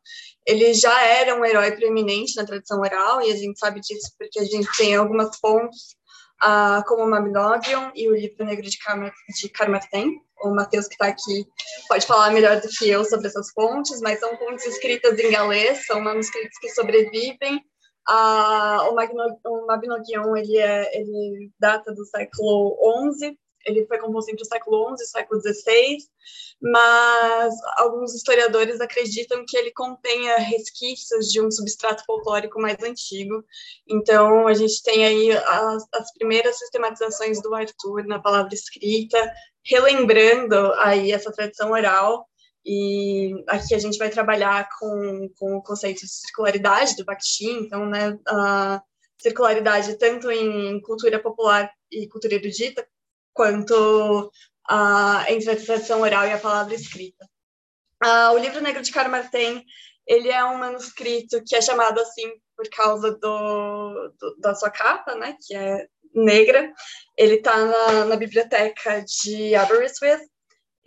[0.45, 4.39] ele já era um herói preeminente na tradição oral e a gente sabe disso porque
[4.39, 5.96] a gente tem algumas fontes
[6.43, 10.21] uh, como Mabinogion e o Livro Negro de, Car de Carmarthen.
[10.43, 11.47] O Matheus, que está aqui,
[11.87, 15.85] pode falar melhor do que eu sobre essas fontes, mas são fontes escritas em galês,
[15.87, 17.57] são manuscritos que sobrevivem.
[18.07, 22.77] Uh, o, Magno, o Mabinogion, ele, é, ele data do século
[23.13, 25.97] XI, ele foi composto entre o século XI e o século XVI,
[26.61, 33.43] mas alguns historiadores acreditam que ele contenha resquícios de um substrato folclórico mais antigo.
[33.87, 39.17] Então, a gente tem aí as, as primeiras sistematizações do Arthur na palavra escrita,
[39.63, 42.25] relembrando aí essa tradição oral,
[42.65, 47.85] e aqui a gente vai trabalhar com, com o conceito de circularidade do Bakhtin, então,
[47.85, 48.81] né, a
[49.17, 52.85] circularidade tanto em cultura popular e cultura erudita,
[53.37, 54.31] quanto
[54.67, 55.23] a
[55.65, 57.23] tradição oral e a palavra escrita.
[58.03, 59.63] Uh, o livro negro de Carmarthen
[60.07, 65.13] ele é um manuscrito que é chamado assim por causa do, do da sua capa,
[65.15, 66.73] né, que é negra.
[67.15, 70.21] Ele está na, na, biblioteca de Aberystwyth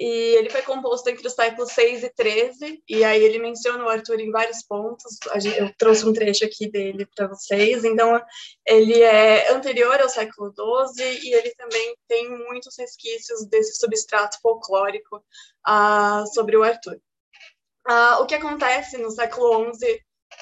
[0.00, 3.88] e ele foi composto entre os séculos 6 e 13, e aí ele menciona o
[3.88, 5.18] Arthur em vários pontos,
[5.58, 8.18] eu trouxe um trecho aqui dele para vocês, então
[8.66, 15.18] ele é anterior ao século 12 e ele também tem muitos resquícios desse substrato folclórico
[15.68, 16.98] uh, sobre o Arthur.
[17.86, 19.84] Uh, o que acontece no século 11,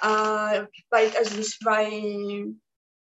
[0.04, 1.90] uh, vai, a gente vai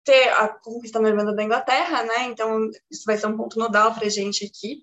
[0.04, 2.24] ter a conquista normanda da Inglaterra, né?
[2.24, 4.82] Então, isso vai ser um ponto nodal para a gente aqui.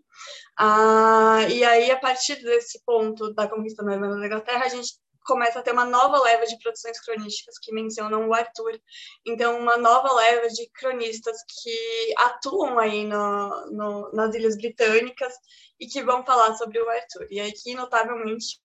[0.57, 4.93] Ah, e aí, a partir desse ponto da conquista normanda da Inglaterra, a gente
[5.24, 8.80] começa a ter uma nova leva de produções cronísticas que mencionam o Arthur.
[9.26, 15.34] Então, uma nova leva de cronistas que atuam aí no, no, nas Ilhas Britânicas
[15.80, 17.28] e que vão falar sobre o Arthur.
[17.30, 18.59] E aqui, notavelmente,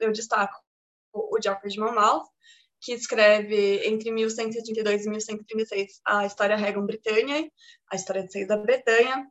[0.00, 0.58] eu destaco
[1.12, 2.26] o Geoffrey de Monmouth,
[2.82, 7.48] que escreve entre 1132 e 1136 a história Regan Britânia,
[7.90, 9.26] a história de seis da Bretanha,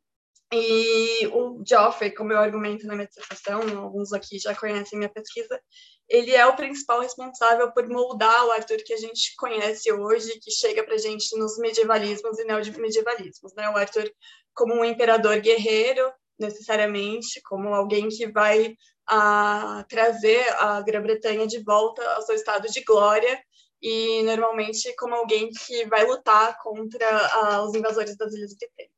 [0.54, 5.62] e o Geoffrey, como eu argumento na minha dissertação, alguns aqui já conhecem minha pesquisa,
[6.10, 10.52] ele é o principal responsável por moldar o Arthur que a gente conhece hoje, que
[10.52, 13.54] chega para a gente nos medievalismos e neomedievalismos.
[13.56, 13.70] Né?
[13.70, 14.12] O Arthur
[14.54, 18.76] como um imperador guerreiro, necessariamente, como alguém que vai
[19.08, 23.42] a, trazer a Grã-Bretanha de volta ao seu estado de glória,
[23.82, 28.92] e normalmente como alguém que vai lutar contra a, os invasores das Ilhas Britânicas.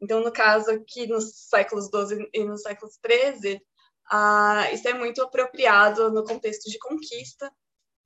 [0.00, 3.60] Então, no caso aqui, nos séculos XII e nos séculos XIII,
[4.10, 7.50] ah, isso é muito apropriado no contexto de conquista,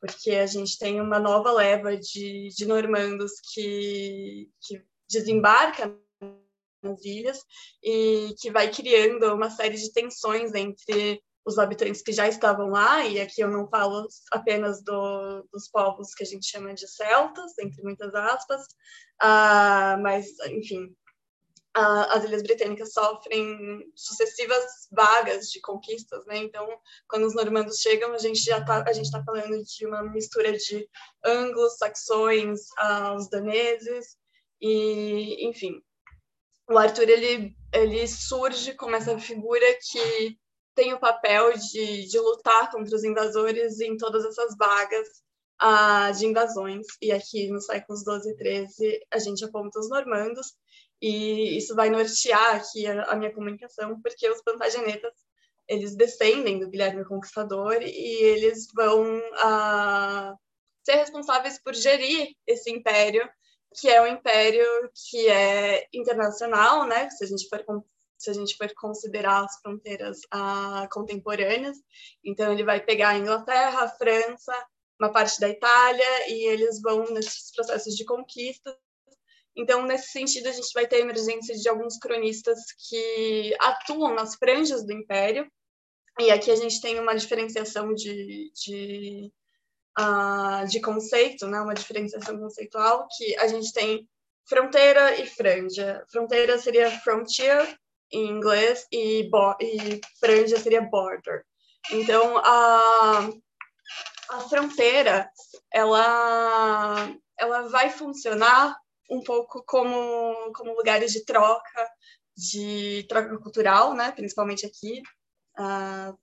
[0.01, 5.97] porque a gente tem uma nova leva de, de normandos que, que desembarca
[6.85, 7.41] nas ilhas
[7.83, 13.05] e que vai criando uma série de tensões entre os habitantes que já estavam lá,
[13.05, 17.59] e aqui eu não falo apenas do, dos povos que a gente chama de celtas,
[17.59, 18.63] entre muitas aspas,
[19.23, 20.95] uh, mas, enfim,
[21.75, 26.37] as Ilhas Britânicas sofrem sucessivas vagas de conquistas, né?
[26.39, 26.67] Então,
[27.09, 30.53] quando os normandos chegam, a gente já tá, a gente está falando de uma mistura
[30.53, 30.89] de
[31.25, 34.17] anglos, saxões, uh, os daneses
[34.61, 35.83] e, enfim,
[36.69, 40.39] o Arthur ele ele surge como essa figura que
[40.75, 45.09] tem o papel de, de lutar contra os invasores em todas essas vagas
[45.63, 46.87] uh, de invasões.
[47.01, 50.55] E aqui nos séculos 12 e 13 a gente aponta os normandos
[51.01, 55.13] e isso vai nortear aqui a, a minha comunicação, porque os Plantagenetas,
[55.69, 60.39] eles descendem do Guilherme Conquistador e eles vão uh,
[60.85, 63.29] ser responsáveis por gerir esse império,
[63.75, 64.65] que é um império
[64.95, 67.11] que é internacional, né?
[67.11, 67.65] Se a gente for
[68.17, 71.77] se a gente for considerar as fronteiras uh, contemporâneas,
[72.25, 74.67] então ele vai pegar a Inglaterra, a França,
[74.99, 78.75] uma parte da Itália e eles vão nesses processos de conquista
[79.57, 82.59] então, nesse sentido, a gente vai ter a emergência de alguns cronistas
[82.89, 85.51] que atuam nas franjas do Império,
[86.19, 89.33] e aqui a gente tem uma diferenciação de, de,
[89.99, 91.61] uh, de conceito, né?
[91.61, 94.09] uma diferenciação conceitual, que a gente tem
[94.47, 96.05] fronteira e franja.
[96.11, 97.79] Fronteira seria frontier,
[98.13, 99.29] em inglês, e,
[99.61, 101.45] e franja seria border.
[101.91, 103.29] Então, a,
[104.31, 105.29] a fronteira,
[105.73, 108.77] ela, ela vai funcionar
[109.11, 111.89] um pouco como, como lugares de troca,
[112.37, 114.13] de troca cultural, né?
[114.13, 115.03] principalmente aqui,
[115.59, 116.17] uh,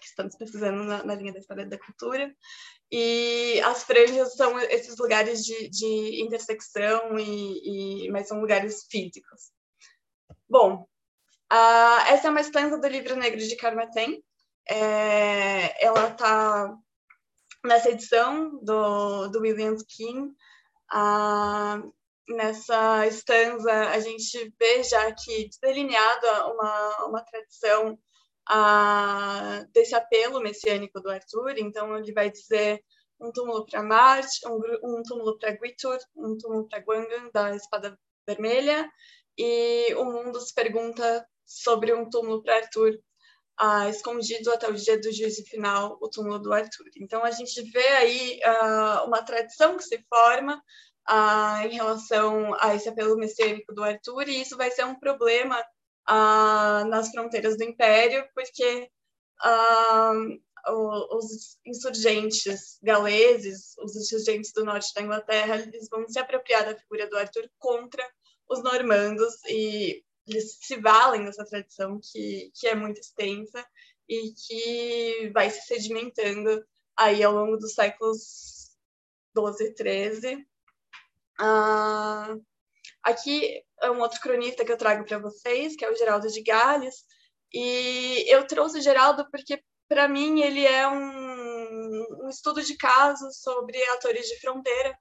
[0.00, 2.34] que estamos pesquisando na, na, linha da história da cultura.
[2.96, 9.50] E as franjas são esses lugares de, de intersecção, e, e, mas são lugares físicos.
[10.48, 10.86] Bom,
[11.52, 14.22] uh, essa é uma estança do livro negro de Carmatem.
[14.68, 16.72] É, ela está
[17.64, 20.32] nessa edição do, do William King,
[20.92, 21.82] ah,
[22.28, 27.98] nessa estanza, a gente vê já que delineada uma, uma tradição
[28.48, 31.58] ah, desse apelo messiânico do Arthur.
[31.58, 32.82] Então, ele vai dizer
[33.20, 37.98] um túmulo para Marte, um, um túmulo para Gwitur, um túmulo para Gwangan, da Espada
[38.26, 38.88] Vermelha,
[39.36, 42.98] e o mundo se pergunta sobre um túmulo para Arthur,
[43.56, 46.86] ah, escondido até o dia do juízo final, o túmulo do Arthur.
[46.96, 50.60] Então, a gente vê aí ah, uma tradição que se forma
[51.06, 55.62] ah, em relação a esse apelo messiânico do Arthur, e isso vai ser um problema
[56.06, 58.90] ah, nas fronteiras do Império, porque
[59.42, 60.12] ah,
[60.66, 67.08] os insurgentes galeses, os insurgentes do norte da Inglaterra, eles vão se apropriar da figura
[67.08, 68.02] do Arthur contra
[68.48, 73.64] os normandos e eles se valem dessa tradição que, que é muito extensa
[74.08, 76.64] e que vai se sedimentando
[76.96, 78.76] aí ao longo dos séculos
[79.34, 80.46] 12 e 13.
[81.38, 82.36] Ah,
[83.04, 86.42] aqui é um outro cronista que eu trago para vocês, que é o Geraldo de
[86.42, 87.04] Gales,
[87.52, 93.30] e eu trouxe o Geraldo porque, para mim, ele é um, um estudo de caso
[93.30, 94.98] sobre atores de fronteira,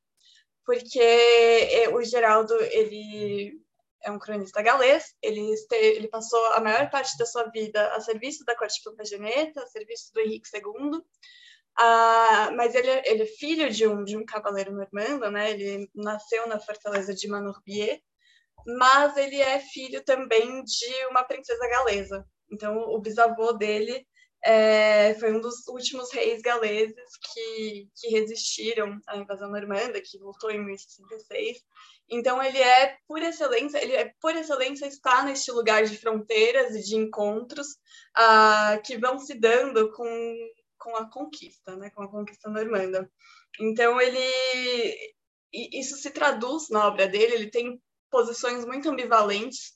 [0.66, 3.60] porque é, o Geraldo, ele
[4.04, 8.44] é um cronista galês, ele, ele passou a maior parte da sua vida a serviço
[8.46, 11.02] da corte plantageneta, a serviço do Henrique II,
[11.80, 15.52] Uh, mas ele, é, ele é filho de um, de um cavaleiro normando, né?
[15.52, 18.00] Ele nasceu na fortaleza de Manorbier,
[18.66, 22.26] mas ele é filho também de uma princesa galesa.
[22.52, 24.06] Então, o bisavô dele
[24.45, 30.52] é, foi um dos últimos reis galeses que, que resistiram à invasão normanda, que voltou
[30.52, 31.58] em 1066.
[32.10, 36.84] Então ele é por excelência, ele é por excelência está neste lugar de fronteiras e
[36.84, 37.68] de encontros
[38.18, 40.36] uh, que vão se dando com,
[40.84, 43.10] com a conquista, né, com a conquista normanda.
[43.60, 45.14] Então ele
[45.51, 49.73] isso se traduz na obra dele, ele tem posições muito ambivalentes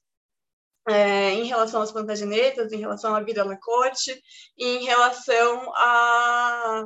[0.89, 4.21] é, em relação às plantagenetas, em relação à vida na corte
[4.57, 6.84] e em relação a,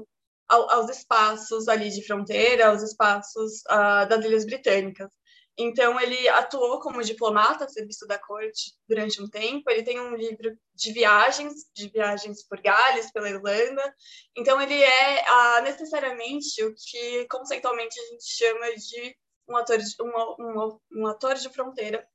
[0.49, 5.09] aos espaços ali de fronteira, aos espaços uh, das Ilhas Britânicas.
[5.57, 9.69] Então, ele atuou como diplomata, serviço da corte, durante um tempo.
[9.69, 13.95] Ele tem um livro de viagens, de viagens por Gales, pela Irlanda.
[14.35, 19.15] Então, ele é uh, necessariamente o que conceitualmente a gente chama de
[19.47, 22.07] um ator de, um, um, um ator de fronteira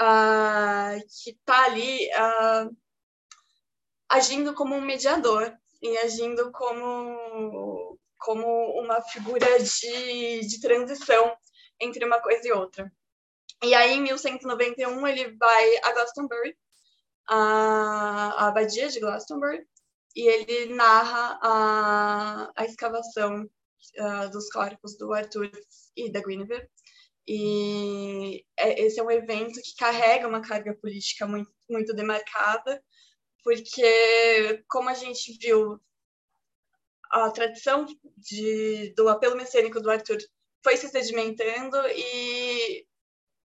[0.00, 2.76] uh, que está ali uh,
[4.08, 8.46] agindo como um mediador e agindo como, como
[8.80, 11.32] uma figura de, de transição
[11.80, 12.92] entre uma coisa e outra.
[13.62, 16.56] E aí, em 1191, ele vai a Glastonbury,
[17.28, 19.66] a, a abadia de Glastonbury,
[20.16, 23.48] e ele narra a, a escavação
[23.98, 25.50] uh, dos corpos do Arthur
[25.96, 26.68] e da Guinevere.
[27.28, 32.82] E é, esse é um evento que carrega uma carga política muito, muito demarcada,
[33.44, 35.80] porque, como a gente viu,
[37.10, 37.86] a tradição
[38.16, 40.18] de, do apelo messiânico do Arthur
[40.62, 42.86] foi se sedimentando e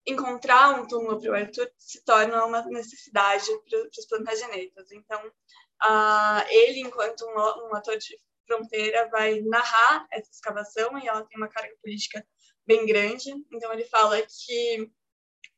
[0.06, 4.90] encontrar um túmulo para o Arthur se torna uma necessidade para os plantagenetas.
[4.90, 11.24] Então, uh, ele, enquanto um, um ator de fronteira, vai narrar essa escavação e ela
[11.24, 12.26] tem uma carga política
[12.66, 13.30] bem grande.
[13.52, 14.90] Então ele fala que,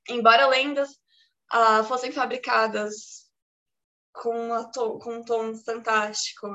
[0.08, 0.90] embora lendas
[1.52, 3.30] uh, fossem fabricadas
[4.12, 4.48] com,
[5.00, 6.46] com um tom fantástico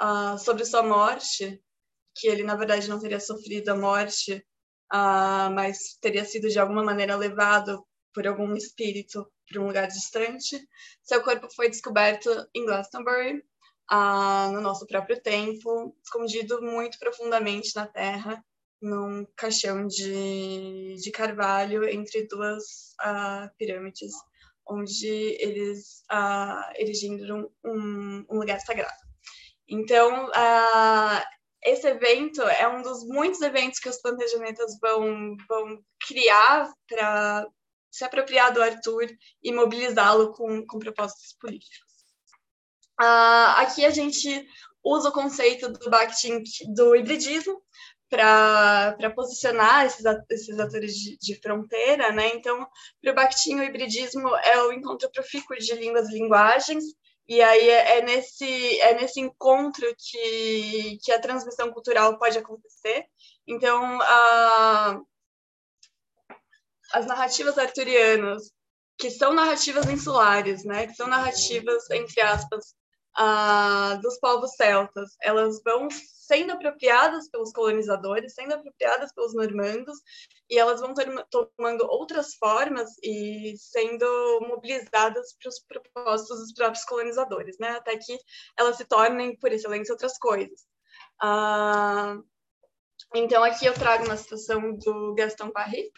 [0.00, 1.62] uh, sobre sua morte,
[2.18, 4.44] que ele na verdade não teria sofrido a morte,
[4.92, 10.60] uh, mas teria sido de alguma maneira levado por algum espírito para um lugar distante.
[11.02, 13.42] Seu corpo foi descoberto em Glastonbury,
[13.92, 18.44] uh, no nosso próprio tempo, escondido muito profundamente na terra,
[18.80, 24.12] num caixão de, de carvalho entre duas uh, pirâmides,
[24.66, 29.08] onde eles uh, erigiram um, um, lugar sagrado.
[29.66, 36.72] Então, uh, esse evento é um dos muitos eventos que os planejamentos vão, vão criar
[36.88, 37.46] para
[37.90, 39.06] se apropriar do Arthur
[39.42, 41.88] e mobilizá-lo com, com propósitos políticos.
[43.00, 44.46] Uh, aqui a gente
[44.84, 46.42] usa o conceito do Bakhtin
[46.74, 47.62] do hibridismo
[48.08, 52.28] para posicionar esses, esses atores de, de, fronteira, né?
[52.34, 52.66] Então,
[53.02, 56.84] para o Bakhtin, o hibridismo é o encontro profícuo de línguas e linguagens,
[57.28, 63.04] e aí é, é, nesse, é nesse encontro que, que a transmissão cultural pode acontecer.
[63.46, 65.00] Então, a,
[66.94, 68.50] as narrativas arturianas,
[68.96, 70.86] que são narrativas insulares, né?
[70.86, 72.74] Que são narrativas, entre aspas,
[74.02, 79.98] dos povos celtas, elas vão sendo apropriadas pelos colonizadores, sendo apropriadas pelos normandos,
[80.48, 80.94] e elas vão
[81.30, 84.06] tomando outras formas e sendo
[84.42, 87.70] mobilizadas para os propósitos dos próprios colonizadores, né?
[87.70, 88.18] Até que
[88.56, 90.60] elas se tornem, por excelência, outras coisas.
[91.22, 92.22] Uh,
[93.14, 95.90] então, aqui eu trago uma citação do Gaston Parry,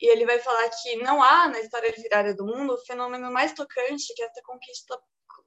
[0.00, 3.52] e ele vai falar que não há na história literária do mundo o fenômeno mais
[3.52, 4.96] tocante que essa conquista,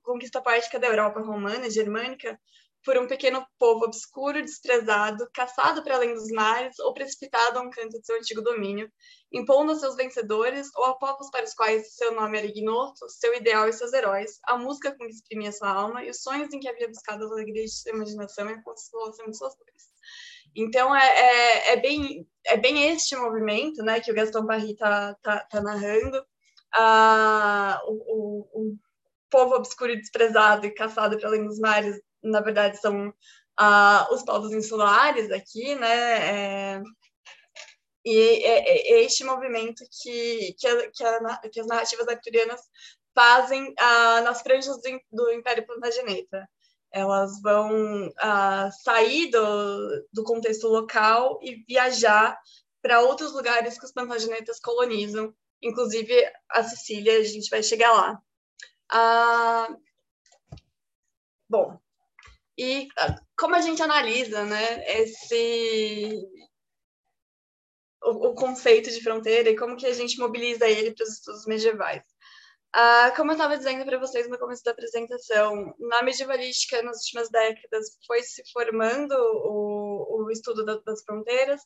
[0.01, 2.39] conquista poética da Europa romana e germânica
[2.83, 7.69] por um pequeno povo obscuro, desprezado, caçado para além dos mares ou precipitado a um
[7.69, 8.91] canto de seu antigo domínio,
[9.31, 13.35] impondo a seus vencedores ou a povos para os quais seu nome era ignoto, seu
[13.35, 16.59] ideal e seus heróis, a música com que exprimia sua alma e os sonhos em
[16.59, 19.91] que havia buscado as alegrias de sua imaginação e a consolação de suas dores.
[20.55, 25.15] Então, é, é, é, bem, é bem este movimento né, que o Gaston Parry está
[25.21, 26.25] tá, tá narrando,
[26.73, 28.77] ah, o, o
[29.31, 34.23] povo obscuro e desprezado e caçado para além dos mares na verdade, são uh, os
[34.23, 36.75] povos insulares aqui, né?
[36.77, 36.81] É,
[38.05, 42.61] e é, é, este movimento que, que, a, que, a, que, as narrativas arturianas
[43.13, 46.47] fazem uh, nas franjas do, do Império Plantageneta.
[46.91, 52.37] Elas vão uh, sair do, do contexto local e viajar
[52.81, 56.13] para outros lugares que os plantagenetas colonizam, inclusive
[56.49, 58.19] a Sicília, a gente vai chegar lá.
[58.93, 59.81] Uh,
[61.49, 61.79] bom,
[62.57, 66.21] e ah, como a gente analisa né, esse
[68.03, 71.45] o, o conceito de fronteira e como que a gente mobiliza ele para os estudos
[71.45, 72.03] medievais.
[72.73, 77.29] Ah, como eu estava dizendo para vocês no começo da apresentação, na medievalística, nas últimas
[77.29, 81.61] décadas, foi se formando o, o estudo da, das fronteiras,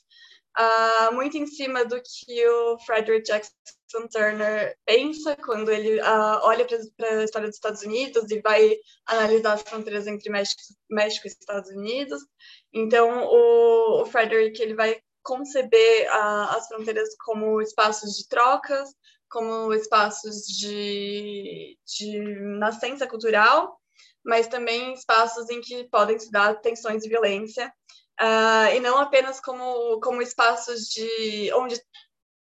[0.56, 6.66] ah, muito em cima do que o Frederick Jackson Turner pensa quando ele ah, olha
[6.66, 8.76] para a história dos Estados Unidos e vai
[9.06, 12.22] analisar as fronteiras entre México, México e Estados Unidos.
[12.74, 18.94] Então, o, o Frederick ele vai conceber as fronteiras como espaços de trocas,
[19.28, 22.20] como espaços de, de
[22.60, 23.78] nascença cultural,
[24.24, 27.74] mas também espaços em que podem se dar tensões e violência,
[28.22, 31.82] uh, e não apenas como, como espaços de onde,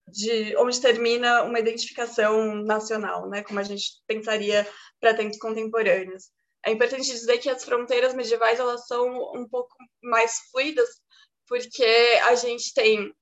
[0.07, 4.67] de onde termina uma identificação nacional, né, como a gente pensaria
[4.99, 6.25] para tempos contemporâneos.
[6.65, 9.73] É importante dizer que as fronteiras medievais elas são um pouco
[10.03, 10.89] mais fluidas,
[11.47, 13.13] porque a gente tem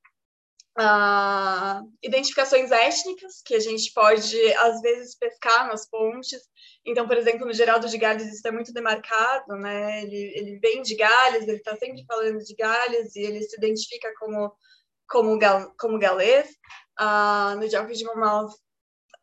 [0.78, 6.42] uh, identificações étnicas, que a gente pode, às vezes, pescar nas pontes.
[6.88, 10.04] Então, por exemplo, no Geraldo de Gales isso é muito demarcado, né?
[10.04, 14.10] Ele, ele vem de Gales, ele está sempre falando de Gales e ele se identifica
[14.18, 14.56] como,
[15.06, 16.48] como, gal, como galês.
[16.98, 18.54] Uh, no Geoffrey de Monmouth,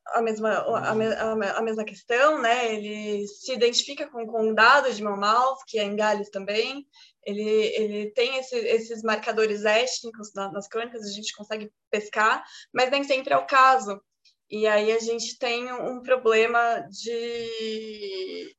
[0.09, 2.74] a mesma, a, a, mesma questão, né?
[2.74, 6.86] Ele se identifica com o condado de Monmouth, que é em Gales também.
[7.24, 12.91] Ele, ele tem esse, esses marcadores étnicos na, nas crônicas, a gente consegue pescar, mas
[12.91, 13.99] nem sempre é o caso.
[14.55, 18.56] E aí a gente tem um problema de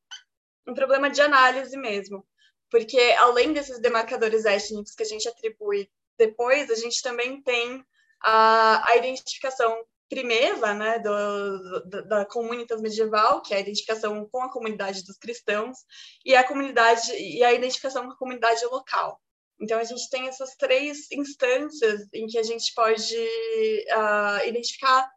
[0.68, 2.22] um problema de análise mesmo,
[2.70, 7.82] porque além desses demarcadores étnicos que a gente atribui depois, a gente também tem
[8.22, 9.74] a, a identificação
[10.06, 15.16] primeva né, do, do, da comunidade medieval, que é a identificação com a comunidade dos
[15.16, 15.78] cristãos,
[16.26, 19.18] e a comunidade e a identificação com a comunidade local.
[19.58, 25.10] Então a gente tem essas três instâncias em que a gente pode uh, identificar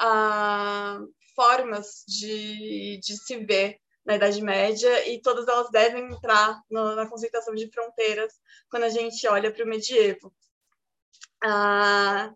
[0.00, 6.94] uh, formas de, de se ver na Idade Média e todas elas devem entrar no,
[6.94, 8.32] na conceituação de fronteiras
[8.68, 10.32] quando a gente olha para o medievo.
[11.42, 12.34] Uh,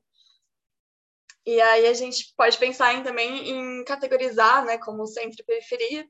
[1.48, 6.06] e aí a gente pode pensar em, também em categorizar, né, como centro e periferia.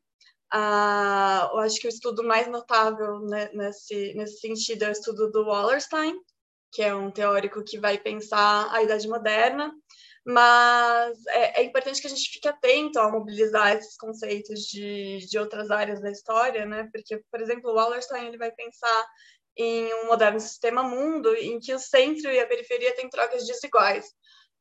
[0.51, 5.31] Ah, eu acho que o estudo mais notável né, nesse, nesse sentido é o estudo
[5.31, 6.19] do Wallerstein,
[6.73, 9.73] que é um teórico que vai pensar a Idade Moderna,
[10.31, 15.39] mas é, é, importante que a gente fique atento a mobilizar esses conceitos de, de
[15.39, 16.87] outras áreas da história, né?
[16.93, 19.07] Porque, por exemplo, o Wallerstein ele vai pensar
[19.57, 24.05] em um moderno sistema mundo em que o centro e a periferia têm trocas desiguais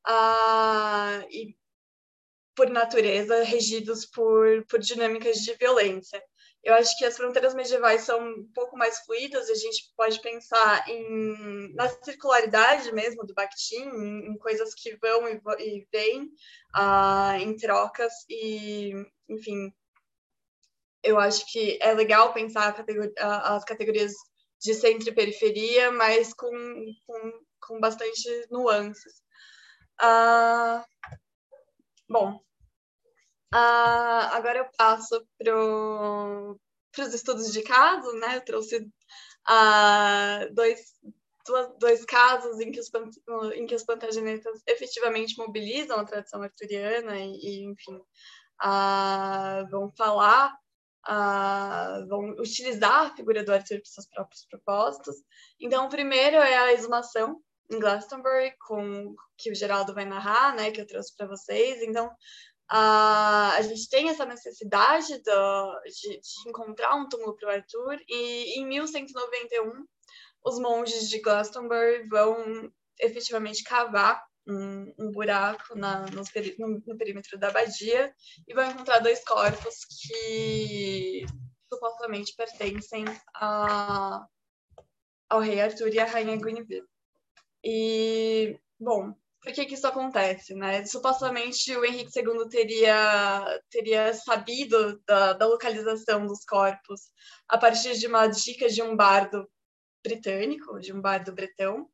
[0.08, 1.54] ah, e,
[2.56, 6.24] por natureza, regidos por, por dinâmicas de violência.
[6.68, 10.86] Eu acho que as fronteiras medievais são um pouco mais fluidas, a gente pode pensar
[10.90, 16.30] em, na circularidade mesmo do Bakhtin, em, em coisas que vão e, e vêm
[16.76, 18.92] ah, em trocas, e,
[19.30, 19.74] enfim,
[21.02, 22.76] eu acho que é legal pensar
[23.18, 24.12] as categorias
[24.60, 26.52] de centro e periferia, mas com,
[27.06, 27.32] com,
[27.62, 29.22] com bastante nuances.
[30.02, 30.86] Ah,
[32.10, 32.42] bom,
[33.54, 38.38] ah, agora eu passo para os estudos de caso, né?
[38.38, 38.88] Eu trouxe
[39.48, 40.94] ah, dois,
[41.80, 42.90] dois casos em que, os,
[43.56, 48.02] em que os plantagenetas efetivamente mobilizam a tradição arturiana e, e enfim,
[48.60, 50.54] ah, vão falar,
[52.10, 55.16] vão utilizar a figura do Arthur para seus próprios propósitos.
[55.60, 60.72] Então, o primeiro é a exumação, em Glastonbury, com que o Geraldo vai narrar, né,
[60.72, 61.82] que eu trouxe para vocês.
[61.82, 62.10] Então,
[62.70, 68.60] a, a gente tem essa necessidade de, de encontrar um túmulo para o Arthur, e
[68.60, 69.86] em 1191,
[70.44, 76.24] os monges de Glastonbury vão efetivamente cavar um, um buraco na, no,
[76.86, 78.14] no, perímetro da abadia
[78.48, 81.26] e vão encontrar dois corpos que
[81.72, 83.04] supostamente pertencem
[83.36, 84.26] a,
[85.30, 86.86] ao rei Arthur e à rainha Guinevere.
[87.64, 89.14] E, bom,
[89.48, 90.86] por que, que isso acontece, né?
[90.86, 97.00] Supostamente o Henrique II teria, teria sabido da, da localização dos corpos
[97.48, 99.50] a partir de uma dica de um bardo
[100.04, 101.90] britânico, de um bardo bretão,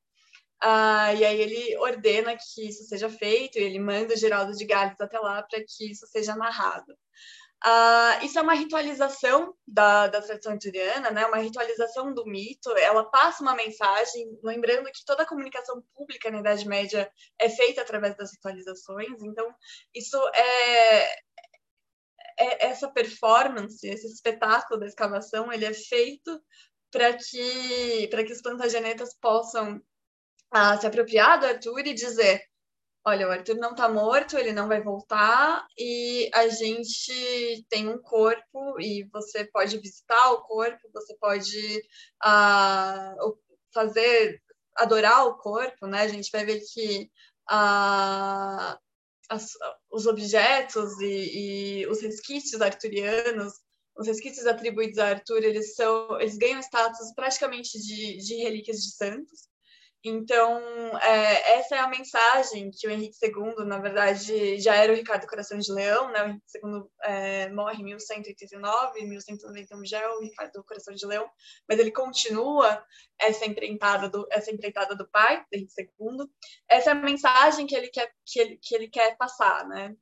[0.59, 4.65] ah, e aí ele ordena que isso seja feito, e ele manda o Geraldo de
[4.65, 6.97] Gales até lá para que isso seja narrado.
[7.65, 11.25] Uh, isso é uma ritualização da, da tradição arturiana, né?
[11.25, 12.69] uma ritualização do mito.
[12.77, 17.09] Ela passa uma mensagem, lembrando que toda a comunicação pública na Idade Média
[17.39, 19.21] é feita através das ritualizações.
[19.21, 19.47] Então,
[19.95, 21.03] isso é,
[22.37, 26.43] é essa performance, esse espetáculo da escavação, ele é feito
[26.91, 29.77] para que, que os plantagenetas possam
[30.53, 32.43] uh, se apropriar do Arthur e dizer
[33.05, 37.97] olha, o Arthur não está morto, ele não vai voltar e a gente tem um
[37.97, 41.81] corpo e você pode visitar o corpo, você pode
[42.23, 43.37] uh,
[43.73, 44.41] fazer,
[44.75, 46.01] adorar o corpo, né?
[46.01, 47.11] A gente vai ver que
[47.51, 48.79] uh,
[49.29, 49.51] as,
[49.91, 53.53] os objetos e, e, os resquícios arturianos,
[53.97, 58.95] os resquícios atribuídos a Arthur, eles são, eles ganham status praticamente de, de relíquias de
[58.95, 59.52] santos.
[60.05, 60.59] Então,
[60.97, 65.25] é, essa é a mensagem que o Henrique II, na verdade, já era o Ricardo
[65.25, 66.23] Coração de Leão, né?
[66.23, 71.05] O Henrique II é, morre em 1189, em 1191 já é o Ricardo Coração de
[71.05, 71.29] Leão,
[71.69, 72.85] mas ele continua
[73.17, 76.27] essa empreitada do, essa empreitada do pai, do Henrique II.
[76.67, 79.95] Essa é a mensagem que ele quer, que ele, que ele quer passar, né?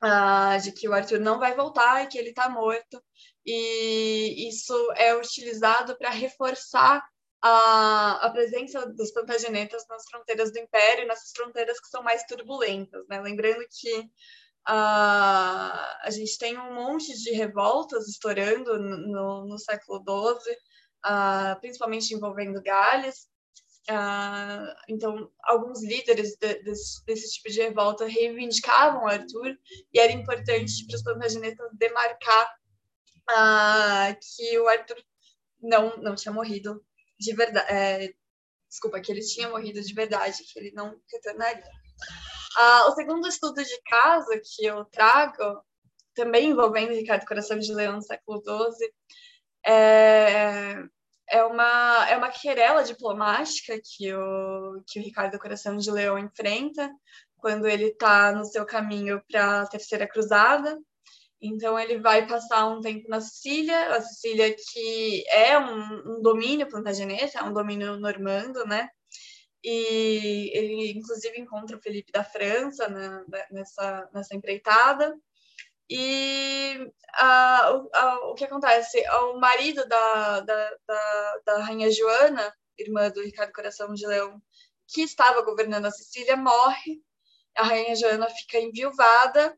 [0.00, 3.02] Ah, de que o Arthur não vai voltar e que ele está morto.
[3.44, 7.04] E isso é utilizado para reforçar
[7.40, 13.06] a, a presença dos plantagenetas nas fronteiras do Império, nessas fronteiras que são mais turbulentas.
[13.08, 13.20] Né?
[13.20, 14.08] Lembrando que uh,
[14.68, 20.54] a gente tem um monte de revoltas estourando no, no século XII,
[21.06, 23.28] uh, principalmente envolvendo Gales.
[23.88, 29.56] Uh, então, alguns líderes de, desse, desse, tipo de revolta reivindicavam Arthur
[29.94, 32.58] e era importante para os plantagenetas demarcar
[34.20, 34.96] que o Arthur
[35.60, 36.82] não, não tinha morrido
[37.18, 37.72] de verdade.
[37.72, 38.14] É,
[38.68, 41.64] desculpa, que ele tinha morrido de verdade, que ele não retornaria.
[42.56, 45.62] Ah, o segundo estudo de caso que eu trago,
[46.14, 48.92] também envolvendo Ricardo Coração de Leão no século XII,
[49.64, 50.82] é,
[51.30, 56.90] é, uma, é uma querela diplomática que o, que o Ricardo Coração de Leão enfrenta
[57.36, 60.78] quando ele está no seu caminho para a Terceira Cruzada.
[61.40, 66.68] Então, ele vai passar um tempo na Sicília, a Sicília que é um, um domínio
[66.68, 68.88] plantageneta, é um domínio normando, né?
[69.62, 72.88] E ele, inclusive, encontra o Felipe da França
[73.50, 75.16] nessa, nessa empreitada.
[75.90, 76.90] E
[78.24, 79.02] o que acontece?
[79.08, 84.40] O marido da, da, da, da Rainha Joana, irmã do Ricardo Coração de Leão,
[84.88, 87.00] que estava governando a Sicília, morre.
[87.56, 89.56] A Rainha Joana fica enviuvada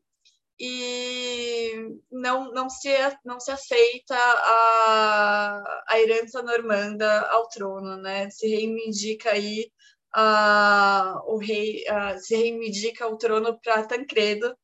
[0.60, 1.72] e
[2.12, 2.90] não, não, se,
[3.24, 8.28] não se aceita a, a herança normanda ao trono, né?
[8.28, 9.72] Se reivindica aí
[10.14, 14.54] a, o rei, a, se reivindica o trono para Tancredo,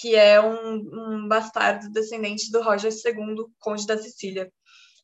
[0.00, 4.50] que é um, um bastardo descendente do Roger II, conde da Sicília.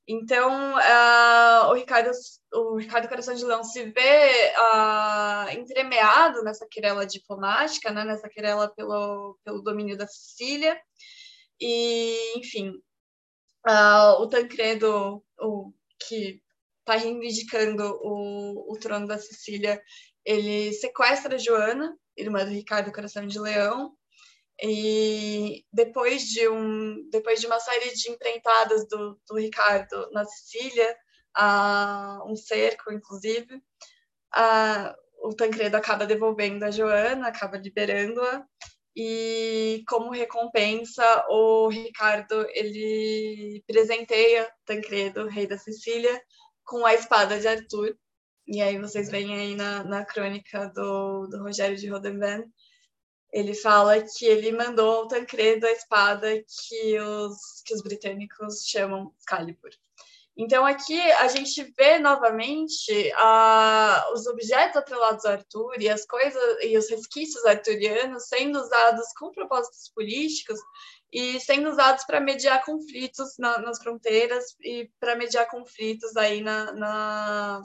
[0.07, 2.11] Então, uh, o, Ricardo,
[2.53, 8.69] o Ricardo Coração de Leão se vê uh, entremeado nessa querela diplomática, né, nessa querela
[8.75, 10.81] pelo, pelo domínio da Sicília.
[11.61, 12.71] E, enfim,
[13.69, 15.73] uh, o Tancredo, o,
[16.09, 16.43] que
[16.81, 19.81] está reivindicando o, o trono da Sicília,
[20.25, 23.97] ele sequestra Joana, irmã do Ricardo Coração de Leão,
[24.61, 30.97] e depois de, um, depois de uma série de empreitadas do, do Ricardo na Sicília,
[31.39, 33.57] uh, um cerco, inclusive,
[34.37, 38.45] uh, o Tancredo acaba devolvendo a Joana, acaba liberando-a,
[38.95, 46.23] e como recompensa, o Ricardo ele presenteia Tancredo, rei da Sicília,
[46.65, 47.97] com a espada de Arthur.
[48.47, 52.45] E aí vocês veem aí na, na crônica do, do Rogério de Rodenvan,
[53.33, 59.13] ele fala que ele mandou ao Tancredo a espada que os, que os britânicos chamam
[59.19, 59.71] Excalibur.
[60.37, 63.13] Então aqui a gente vê novamente
[64.15, 69.31] os objetos atrelados a Arthur e as coisas e os resquícios arturianos sendo usados com
[69.31, 70.59] propósitos políticos
[71.13, 76.73] e sendo usados para mediar conflitos na, nas fronteiras e para mediar conflitos aí na,
[76.73, 77.63] na,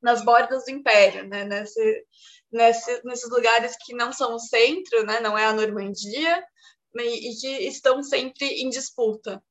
[0.00, 1.44] nas bordas do império, né?
[1.44, 2.04] Nesse,
[2.52, 6.44] nesse, nesses lugares que não são o centro, né, não é a Normandia,
[6.96, 9.42] e, e que estão sempre em disputa.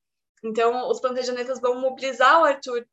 [0.44, 2.86] Então, os plantagenetas vão mobilizar o Arthur,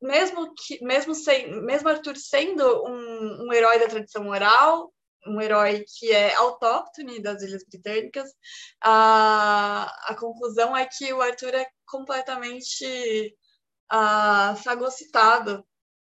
[0.00, 4.92] mesmo que, mesmo sem, mesmo Arthur sendo um, um herói da tradição oral,
[5.26, 8.30] um herói que é autóctone das Ilhas Britânicas,
[8.82, 13.36] a, a conclusão é que o Arthur é completamente
[13.92, 15.62] uh, fagocitado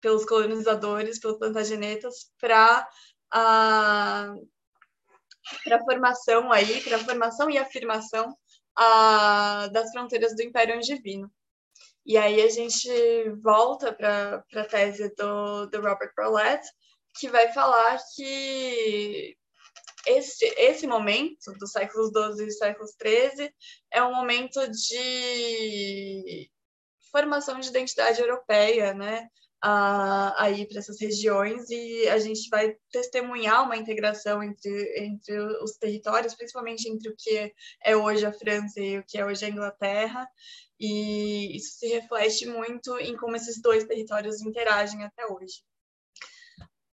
[0.00, 2.88] pelos colonizadores, pelos plantagenetas, para
[3.30, 4.36] para
[5.72, 8.36] a formação aí, para formação e afirmação
[8.76, 11.30] a, das fronteiras do Império Angevino.
[12.04, 12.88] E aí a gente
[13.42, 16.64] volta para a tese do, do Robert Brollett,
[17.18, 19.36] que vai falar que
[20.06, 23.52] esse, esse momento dos séculos XII e séculos XIII
[23.90, 26.48] é um momento de
[27.10, 29.28] formação de identidade europeia, né?
[29.62, 36.34] Aí para essas regiões e a gente vai testemunhar uma integração entre, entre os territórios,
[36.34, 37.52] principalmente entre o que
[37.82, 40.28] é hoje a França e o que é hoje a Inglaterra,
[40.78, 45.64] e isso se reflete muito em como esses dois territórios interagem até hoje.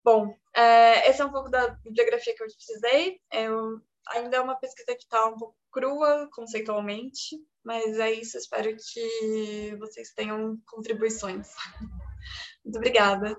[0.03, 3.21] Bom, é, esse é um pouco da bibliografia que eu precisei.
[3.33, 8.39] Eu, ainda é uma pesquisa que está um pouco crua conceitualmente, mas é isso.
[8.39, 11.49] Espero que vocês tenham contribuições.
[12.65, 13.37] Muito obrigada.